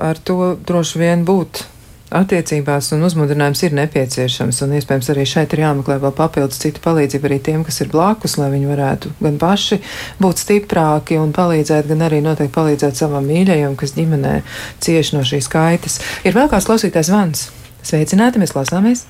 [0.00, 1.64] ar to droši vien būt
[2.10, 4.60] attiecībās un uzmundrinājums ir nepieciešams.
[4.66, 8.36] Un iespējams arī šeit ir jāmeklē vēl papildus citu palīdzību arī tiem, kas ir blakus,
[8.40, 9.80] lai viņi varētu gan paši
[10.22, 14.40] būt stiprāki un palīdzēt, gan arī noteikti palīdzēt savam mīļajam, kas ģimenē
[14.82, 16.00] cieši no šīs kaitas.
[16.26, 17.48] Ir vēl kāds klausītājs vans.
[17.86, 19.06] Sveicināti, mēs klausāmies!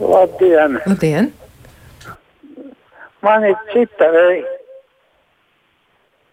[0.00, 0.80] Labdien!
[0.86, 1.32] Labdien.
[3.20, 4.48] Man ir cita veida,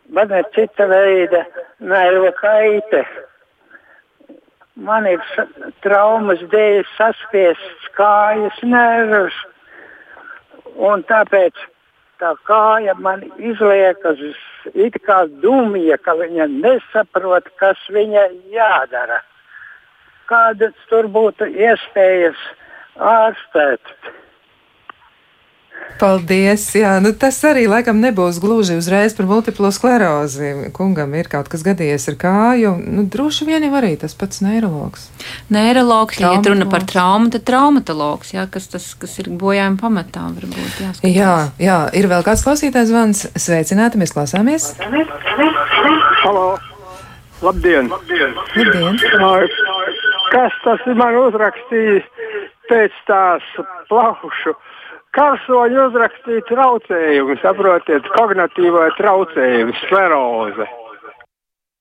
[0.10, 1.46] man ir cita veida
[1.80, 3.02] nervu kaite.
[4.76, 5.24] Man ir
[5.82, 9.38] traumas dēļ saspiests kājas nervus,
[10.76, 11.64] un tāpēc
[12.22, 14.22] tā kāja man izliekas
[14.74, 19.24] it kā dumja, ka viņa nesaprot, kas viņai jādara.
[20.30, 22.38] Kādas tur būtu iespējas?
[22.96, 23.96] Ārstēt.
[25.96, 26.66] Paldies!
[26.76, 30.72] Jā, nu tas arī laikam nebūs gluži uzreiz par multiplo sklerozi.
[30.76, 32.74] Kungam ir kaut kas gadījies ar kāju.
[32.84, 35.06] Nu, droši vien jau arī tas pats neiroloģis.
[35.56, 40.82] Neiroloģis, ja runa par traumu, tad traumatologs, jā, kas, tas, kas ir bojājuma pamatā, varbūt.
[40.84, 41.16] Jāskatās.
[41.16, 43.26] Jā, jā, ir vēl kāds klausītājs zvans.
[43.40, 44.74] Sveicināti, mēs klausāmies.
[46.26, 46.50] Halo!
[47.46, 47.88] Labdien!
[47.92, 48.36] Labdien.
[48.58, 49.00] Labdien.
[50.34, 52.15] Kas tas ir man uzrakstījis?
[52.70, 53.46] Pēc tās
[53.90, 54.56] plaušu
[55.16, 60.68] karsoņu uzrakstīt traucējumu, saprotiet, kognitīvo traucējumu, skleroze.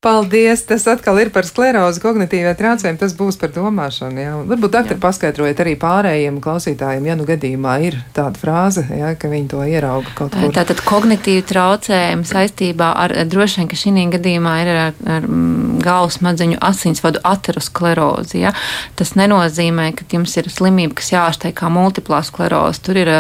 [0.05, 0.67] Paldies!
[0.69, 3.01] Tas atkal ir par sklerozi, kognitīvā traucējumu.
[3.01, 4.21] Tas būs par domāšanu.
[4.21, 4.35] Jā.
[4.51, 9.49] Varbūt doktori paskaidrojiet arī pārējiem klausītājiem, ja nu gadījumā ir tāda frāze, jā, ka viņi
[9.55, 10.53] to ierauga kaut kur.
[10.53, 14.83] Tātad kognitīva traucējuma saistībā ar droši vien, ka šī gadījumā ir ar,
[15.17, 18.43] ar mm, galvas smadzeņu asinsvadu aterosklerozi.
[18.45, 18.53] Ja?
[18.99, 22.83] Tas nenozīmē, ka jums ir slimība, kas jāārstē kā multiplā skleroze.
[22.85, 23.13] Tur ir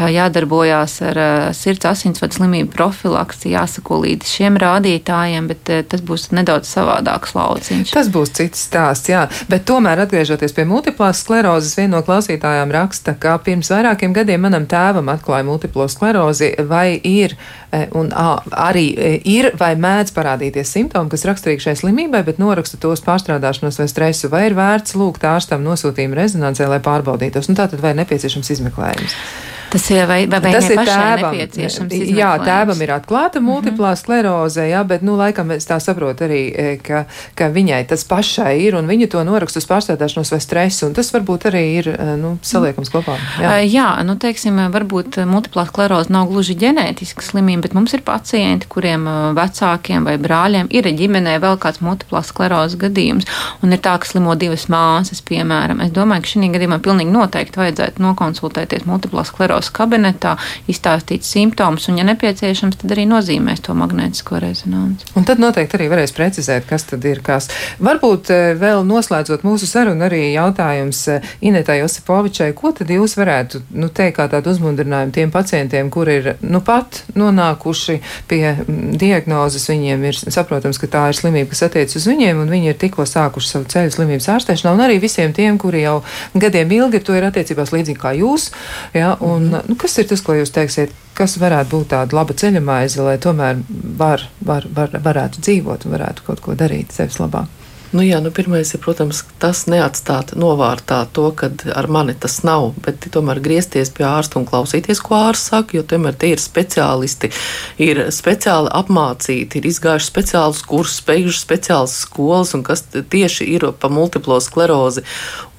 [0.00, 1.22] jādarbojās ar
[1.56, 7.92] sirds asinsvadu slimību profilaksi, jāsako līdz šiem rādītājiem, bet tas būs nedaudz savādāks lauciņš.
[7.94, 9.26] Tas būs cits stāsts, jā.
[9.50, 14.66] Bet tomēr atgriežoties pie multiplās sklerozes, viena no klausītājām raksta, ka pirms vairākiem gadiem manam
[14.70, 17.36] tēvam atklāja multiplo sklerozi, vai ir,
[17.72, 22.80] e, un arī e, ir, vai mēdz parādīties simptomi, kas raksturīgi šai slimībai, bet noraksta
[22.80, 27.82] tos pārstrādāšanos vai stresu, vai ir vērts lūgt ārstam nosūtījumu rezonansē, lai pārbaudītos, un tātad
[27.84, 29.16] vai nepieciešams izmeklējums.
[29.70, 31.36] Tas ir vai, vai tas ir tēvam.
[32.10, 33.46] Jā, tēvam ir atklāta mhm.
[33.46, 37.04] multiplā skleroze, jā, bet, nu, laikam es tā saprotu arī, e, ka,
[37.38, 41.12] ka viņai tas pašai ir, un viņa to noraksta uz pārstādāšanos vai stresu, un tas
[41.14, 43.16] varbūt arī ir, e, nu, saliekams kopā.
[43.42, 48.68] Jā, jā nu, teiksim, varbūt multiplā skleroze nav gluži ģenētiska slimība, bet mums ir pacienti,
[48.70, 49.06] kuriem
[49.38, 53.28] vecākiem vai brāļiem ir ģimenē vēl kāds multiplā sklerozes gadījums,
[53.62, 55.84] un ir tā, ka slimo divas māsas, piemēram.
[55.84, 60.36] Es domāju, ka šī gadījumā pilnīgi noteikti vajadzētu nokonsultēties multiplā sklerozes pasaules kabinetā,
[60.70, 65.08] izstāstīt simptomus un, ja nepieciešams, tad arī nozīmēs to magnētisko rezonanci.
[65.16, 67.50] Un tad noteikti arī varēs precizēt, kas tad ir kas.
[67.80, 73.62] Varbūt eh, vēl noslēdzot mūsu sarunu arī jautājums eh, Inetai Josipovičai, ko tad jūs varētu
[73.76, 78.00] nu, teikt kā tādu uzmundrinājumu tiem pacientiem, kur ir nu pat nonākuši
[78.30, 82.50] pie mm, diagnozes, viņiem ir saprotams, ka tā ir slimība, kas attiec uz viņiem, un
[82.52, 86.00] viņi ir tikko sākuši savu ceļu slimības ārstēšanā, un arī visiem tiem, kuri jau
[86.40, 88.50] gadiem ilgi to ir attiecībās līdzīgi kā jūs.
[88.96, 89.68] Ja, un, -hmm.
[89.68, 90.92] nu, kas ir tas, ko jūs teiksiet?
[91.14, 93.62] Kas varētu būt tāda laba ceļamaize, lai tomēr
[93.98, 97.59] var, var, var, varētu dzīvot un varētu kaut ko darīt sevis labāk?
[97.90, 102.68] Nu, jā, nu, pirmais ir, protams, tas neatstāt novārtā to, ka ar mani tas nav,
[102.84, 107.32] bet tomēr griezties pie ārsta un klausīties, ko ārsts saka, jo tomēr tie ir speciālisti,
[107.82, 113.90] ir speciāli apmācīti, ir izgājuši speciālus kursus, beiguši speciālas skolas, un kas tieši ir pa
[113.90, 115.02] multiplo sklerozi.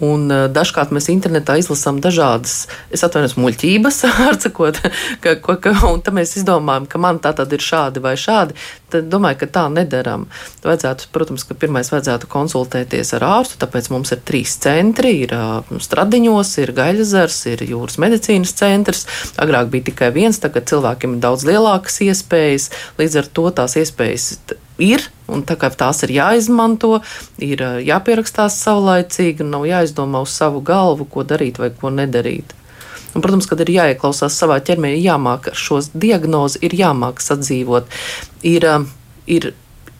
[0.01, 2.63] Un uh, dažkārt mēs internetā izlasām dažādas,
[2.95, 3.99] es atvainojos, muļķības,
[4.32, 4.79] atsakot,
[5.21, 8.55] ka, ka, ka, un tad mēs izdomājam, ka man tā tad ir šādi vai šādi.
[8.91, 10.25] Tad domāju, ka tā nedaram.
[10.65, 13.57] Vajadzētu, protams, ka pirmais vajadzētu vajadzētu konsultēties ar ārstu.
[13.59, 15.24] Tāpēc mums ir trīs centri.
[15.26, 15.34] Ir
[15.82, 19.07] Stradiņos, ir Gaļazars, ir Jūras medicīnas centrs.
[19.38, 22.69] Agrāk bija tikai viens, tagad cilvēkiem ir daudz lielākas iespējas.
[22.97, 24.38] Līdz ar to tās iespējas
[24.80, 25.09] ir.
[25.32, 27.01] Un tā kā tās ir jāizmanto,
[27.39, 32.53] ir jāpierakstās saulaicīgi, nav jāizdomā uz savu galvu, ko darīt vai ko nedarīt.
[33.15, 37.88] Un, protams, kad ir jāieklausās savā ķermenī, jāmāk ar šo diagnozi, ir jāmāk sadzīvot.
[38.47, 38.67] Ir,
[39.28, 39.51] ir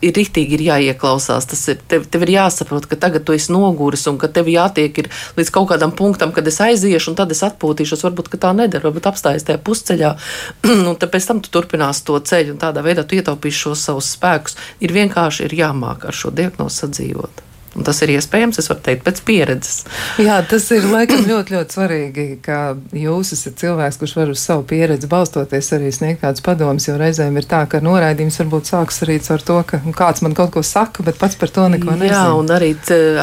[0.02, 1.46] ir rīktīgi ir jāieklausās.
[1.50, 5.02] Tas ir, tev, tev ir jāsaprot, ka tagad tu esi noguris un ka tev jātiek
[5.38, 8.04] līdz kaut kādam punktam, kad es aiziešu un tad es atpūtīšos.
[8.08, 10.12] Varbūt tā nedara, varbūt apstājas tajā pusceļā,
[10.90, 14.58] un pēc tam tu turpinās to ceļu un tādā veidā tu ietaupīsi šos savus spēkus.
[14.82, 17.51] Ir vienkārši ir jāmāk ar šo diagnozi sadzīvot.
[17.72, 19.78] Un tas ir iespējams, es varu teikt, pēc pieredzes.
[20.20, 22.58] Jā, tas ir laikam ļoti, ļoti svarīgi, ka
[22.96, 27.38] jūs esat cilvēks, kurš var uz savu pieredzi balstoties arī sniegt kādus padomus, jo reizēm
[27.40, 31.06] ir tā, ka noraidījums varbūt sāks arī ar to, ka kāds man kaut ko saka,
[31.06, 32.12] bet pats par to neko nezinu.
[32.12, 32.74] Jā, un arī,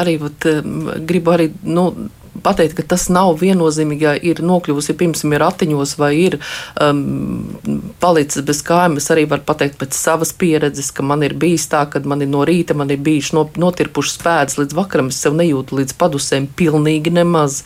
[0.01, 0.49] arī būt,
[1.05, 1.91] gribu arī, nu,
[2.43, 6.37] pateikt, ka tas nav viennozīmīgi, ja ir nokļuvusi pirmsim ir ratiņos vai ir
[6.81, 7.55] um,
[8.01, 8.97] palicis bez kājām.
[8.99, 12.31] Es arī varu pateikt pēc savas pieredzes, ka man ir bijis tā, ka man ir
[12.31, 15.11] no rīta man ir bijuši no, notirpušas pēdas līdz vakaram.
[15.11, 17.61] Es sev nejūtu līdz padusēm pilnīgi nemaz.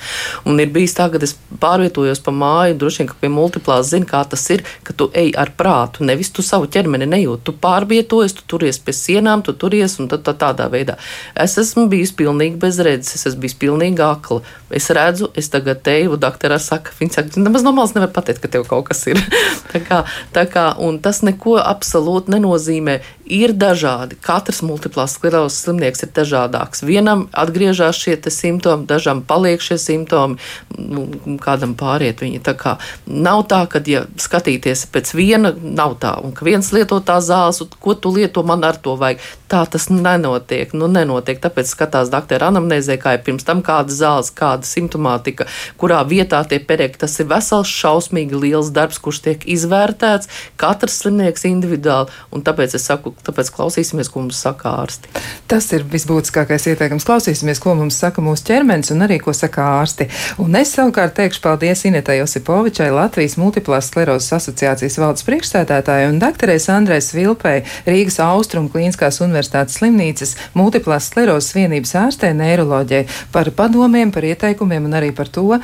[0.49, 4.09] Un ir bijis tā, ka es pārvietojos pa māju, droši vien, ka pie multiplās zina,
[4.09, 7.45] kā tas ir, ka tu ej ar prātu, nevis tu savu ķermeni nejūti.
[7.49, 10.97] Tu pārvietojies, tu turies pie sienām, tu turies un tad tā, tādā veidā.
[11.39, 14.41] Es esmu bijis pilnīgi bez redzes, es esmu bijis pilnīgi akla.
[14.74, 18.49] Es redzu, es tagad teju, doktorā saka, viņa saka, nemaz no malas nevar pateikt, ka
[18.49, 19.20] tev kaut kas ir.
[19.74, 20.01] tā kā,
[20.34, 23.01] tā kā, un tas neko absolūti nenozīmē.
[23.34, 24.18] Ir dažādi.
[24.20, 26.84] Katrs multiplās sklerozes slimnieks ir dažādāks.
[26.84, 30.36] Vienam atgriežas šie simptomi, dažam paliek šie simptomi,
[30.76, 31.06] nu,
[31.41, 32.41] kādam pāriet viņi.
[32.43, 32.76] Tā kā
[33.08, 37.62] nav tā, ka, ja skatīties pēc viena, nav tā, un ka viens lieto tā zāles,
[37.80, 39.24] ko tu lieto, man ar to vajag.
[39.54, 40.74] Tā tas nenotiek.
[40.76, 41.39] Nu, nenotiek.
[41.39, 45.48] Tāpēc skatās doktora anamnēzē, kā ir pirms tam kāda zāles, kāda kāda simptomātika,
[45.80, 47.02] kurā vietā tie perēkļi.
[47.04, 50.30] Tas ir vesels, šausmīgi liels darbs, kurš tiek izvērtēts,
[50.60, 52.12] katrs slimnieks individuāli,
[52.44, 55.12] tāpēc es saku, tāpēc klausīsimies, ko mums saka ārsti.
[55.50, 57.06] Tas ir visbūtiskākais ieteikums.
[57.08, 60.10] Klausīsimies, ko mums saka mūsu ķermenis un arī ko saka ārsti.
[60.44, 66.60] Un es savukārt teikšu paldies Inetai Josipovičai, Latvijas multiplās sklerozes asociācijas valdes priekšstādātājai un doktorei
[66.62, 74.26] Sandrai Svilpei, Rīgas Austrum Klīniskās universitātes slimnīcas multiplās sklerozes vienības ārstē neiroloģijai par padomiem, par
[74.28, 75.60] ieteikumiem ieteikumiem un arī par to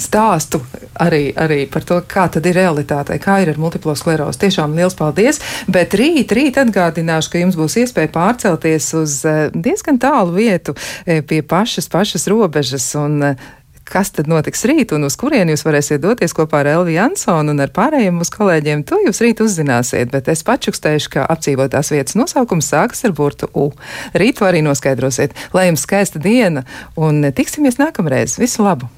[0.00, 0.60] stāstu,
[1.02, 4.42] arī, arī par to, kā tad ir realitāte, kā ir ar multiplo sklerozi.
[4.44, 5.40] Tiešām liels paldies!
[5.70, 11.22] Bet rīt, rīt atgādināšu, ka jums būs iespēja pārcelties uz eh, diezgan tālu vietu eh,
[11.26, 12.88] pie pašas, pašas robežas.
[13.00, 13.54] Un, eh,
[13.86, 17.62] kas tad notiks rīt un uz kurien jūs varēsiet doties kopā ar Elvi Jansonu un
[17.62, 22.70] ar pārējiem mūsu kolēģiem, to jūs rīt uzzināsiet, bet es pačukstēšu, ka apdzīvotās vietas nosaukums
[22.72, 23.70] sākas ar burtu U.
[24.18, 25.36] Rīt to arī noskaidrosiet.
[25.56, 26.66] Lai jums skaista diena
[26.98, 28.40] un tiksimies nākamreiz.
[28.42, 28.90] Visu labu!